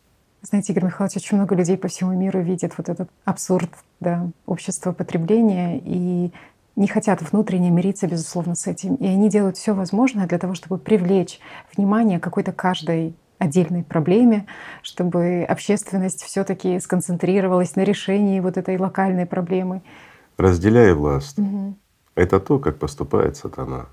Знаете, 0.41 0.73
Игорь 0.73 0.85
Михайлович, 0.85 1.17
очень 1.17 1.37
много 1.37 1.55
людей 1.55 1.77
по 1.77 1.87
всему 1.87 2.13
миру 2.13 2.39
видят 2.41 2.77
вот 2.77 2.89
этот 2.89 3.09
абсурд 3.25 3.69
да, 3.99 4.27
общества 4.45 4.91
потребления 4.91 5.81
и 5.83 6.31
не 6.75 6.87
хотят 6.87 7.21
внутренне 7.21 7.69
мириться, 7.69 8.07
безусловно, 8.07 8.55
с 8.55 8.67
этим. 8.67 8.95
И 8.95 9.07
они 9.07 9.29
делают 9.29 9.57
все 9.57 9.73
возможное 9.73 10.27
для 10.27 10.37
того, 10.37 10.53
чтобы 10.55 10.77
привлечь 10.77 11.39
внимание 11.75 12.19
какой-то 12.19 12.51
каждой 12.51 13.15
отдельной 13.37 13.83
проблеме, 13.83 14.45
чтобы 14.81 15.45
общественность 15.47 16.23
все-таки 16.23 16.79
сконцентрировалась 16.79 17.75
на 17.75 17.81
решении 17.81 18.39
вот 18.39 18.57
этой 18.57 18.77
локальной 18.77 19.25
проблемы. 19.25 19.81
Разделяя 20.37 20.93
власть. 20.93 21.37
Угу. 21.39 21.75
Это 22.15 22.39
то, 22.39 22.59
как 22.59 22.77
поступает 22.79 23.37
сатана. 23.37 23.87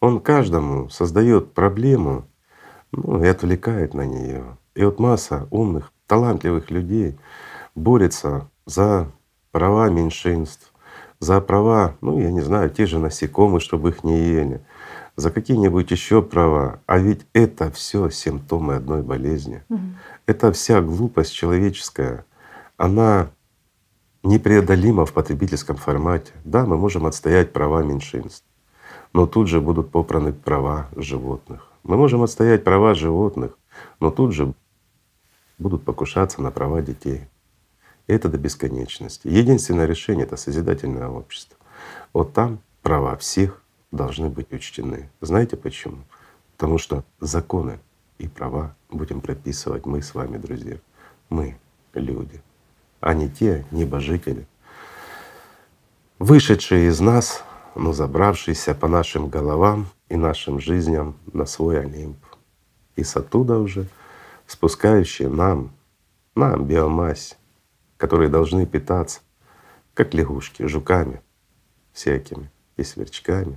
Он 0.00 0.20
каждому 0.20 0.88
создает 0.88 1.54
проблему 1.54 2.24
ну, 2.92 3.22
и 3.22 3.26
отвлекает 3.28 3.94
на 3.94 4.04
нее. 4.04 4.56
И 4.74 4.84
вот 4.84 4.98
масса 4.98 5.46
умных, 5.50 5.92
талантливых 6.06 6.70
людей 6.70 7.18
борется 7.74 8.48
за 8.66 9.10
права 9.50 9.88
меньшинств, 9.90 10.71
за 11.22 11.40
права, 11.40 11.94
ну 12.00 12.18
я 12.18 12.32
не 12.32 12.40
знаю, 12.40 12.68
те 12.68 12.84
же 12.84 12.98
насекомые, 12.98 13.60
чтобы 13.60 13.90
их 13.90 14.02
не 14.02 14.18
ели, 14.18 14.60
за 15.14 15.30
какие-нибудь 15.30 15.88
еще 15.92 16.20
права. 16.20 16.80
А 16.86 16.98
ведь 16.98 17.20
это 17.32 17.70
все 17.70 18.10
симптомы 18.10 18.74
одной 18.74 19.02
болезни. 19.02 19.62
Угу. 19.68 19.80
Это 20.26 20.50
вся 20.50 20.80
глупость 20.80 21.32
человеческая, 21.32 22.24
она 22.76 23.30
непреодолима 24.24 25.06
в 25.06 25.12
потребительском 25.12 25.76
формате. 25.76 26.32
Да, 26.44 26.66
мы 26.66 26.76
можем 26.76 27.06
отстоять 27.06 27.52
права 27.52 27.84
меньшинств, 27.84 28.44
но 29.12 29.28
тут 29.28 29.46
же 29.46 29.60
будут 29.60 29.92
попраны 29.92 30.32
права 30.32 30.88
животных. 30.96 31.68
Мы 31.84 31.96
можем 31.96 32.24
отстоять 32.24 32.64
права 32.64 32.94
животных, 32.94 33.56
но 34.00 34.10
тут 34.10 34.32
же 34.32 34.54
будут 35.56 35.84
покушаться 35.84 36.42
на 36.42 36.50
права 36.50 36.82
детей. 36.82 37.28
Это 38.06 38.28
до 38.28 38.38
бесконечности. 38.38 39.28
Единственное 39.28 39.86
решение— 39.86 40.24
это 40.26 40.36
созидательное 40.36 41.08
общество. 41.08 41.56
Вот 42.12 42.32
там 42.32 42.60
права 42.82 43.16
всех 43.16 43.62
должны 43.90 44.28
быть 44.28 44.52
учтены. 44.52 45.10
Знаете 45.20 45.56
почему? 45.56 45.98
Потому 46.56 46.78
что 46.78 47.04
законы 47.20 47.78
и 48.18 48.28
права 48.28 48.74
будем 48.90 49.20
прописывать 49.20 49.86
мы 49.86 50.02
с 50.02 50.14
вами, 50.14 50.38
друзья. 50.38 50.76
Мы— 51.28 51.56
люди, 51.94 52.40
а 53.00 53.14
не 53.14 53.28
те 53.28 53.64
небожители, 53.70 54.46
вышедшие 56.18 56.88
из 56.88 57.00
нас, 57.00 57.42
но 57.74 57.92
забравшиеся 57.92 58.74
по 58.74 58.88
нашим 58.88 59.28
головам 59.28 59.86
и 60.08 60.16
нашим 60.16 60.60
жизням 60.60 61.16
на 61.32 61.46
свой 61.46 61.80
Олимп. 61.80 62.18
И 62.96 63.02
с 63.02 63.16
оттуда 63.16 63.58
уже 63.58 63.86
спускающие 64.46 65.28
нам, 65.28 65.72
нам 66.34 66.66
биомассе, 66.66 67.36
которые 68.02 68.28
должны 68.28 68.66
питаться, 68.66 69.20
как 69.94 70.12
лягушки, 70.12 70.64
жуками 70.64 71.22
всякими 71.92 72.50
и 72.76 72.82
сверчками, 72.82 73.56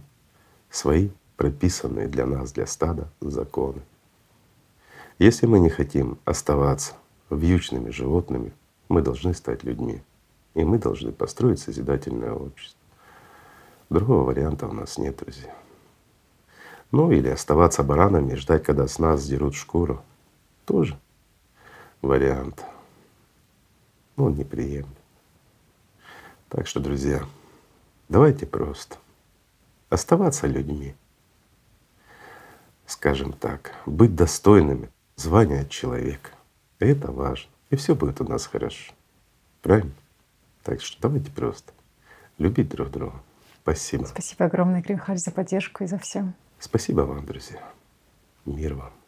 свои 0.70 1.10
прописанные 1.36 2.08
для 2.08 2.28
нас, 2.28 2.52
для 2.52 2.68
стада 2.68 3.10
законы. 3.22 3.82
Если 5.18 5.48
мы 5.48 5.58
не 5.58 5.72
хотим 5.72 6.20
оставаться 6.26 6.94
вьючными 7.32 7.90
животными, 7.90 8.54
мы 8.88 9.02
должны 9.02 9.34
стать 9.34 9.64
людьми. 9.64 10.04
И 10.54 10.64
мы 10.64 10.78
должны 10.78 11.12
построить 11.12 11.60
созидательное 11.60 12.34
общество. 12.34 12.80
Другого 13.90 14.26
варианта 14.26 14.68
у 14.68 14.74
нас 14.74 15.00
нет, 15.00 15.18
друзья. 15.18 15.56
Ну 16.92 17.12
или 17.12 17.30
оставаться 17.30 17.82
баранами 17.82 18.34
и 18.34 18.36
ждать, 18.36 18.64
когда 18.64 18.88
с 18.88 19.00
нас 19.00 19.24
сдерут 19.24 19.56
шкуру. 19.56 20.04
Тоже 20.66 21.00
вариант. 22.04 22.64
Ну, 24.16 24.26
он 24.26 24.36
неприемлем. 24.36 24.96
Так 26.50 26.68
что, 26.68 26.80
друзья, 26.80 27.24
давайте 28.08 28.46
просто 28.46 28.98
оставаться 29.90 30.48
людьми. 30.48 30.96
Скажем 32.86 33.34
так, 33.34 33.74
быть 33.86 34.16
достойными 34.16 34.90
звания 35.16 35.66
человека. 35.66 36.32
И 36.80 36.86
это 36.86 37.12
важно. 37.12 37.50
И 37.72 37.76
все 37.76 37.96
будет 37.96 38.22
у 38.22 38.26
нас 38.26 38.46
хорошо. 38.46 38.94
Правильно? 39.62 39.92
Так 40.64 40.82
что 40.82 41.02
давайте 41.02 41.32
просто 41.32 41.74
любить 42.38 42.70
друг 42.70 42.92
друга. 42.92 43.22
Спасибо. 43.64 44.06
Спасибо 44.06 44.46
огромное, 44.46 44.84
Михайлович, 44.88 45.24
за 45.24 45.32
поддержку 45.32 45.84
и 45.84 45.88
за 45.88 45.98
все. 45.98 46.32
Спасибо 46.60 47.02
вам, 47.02 47.26
друзья. 47.26 47.62
Мир 48.46 48.76
вам. 48.76 49.05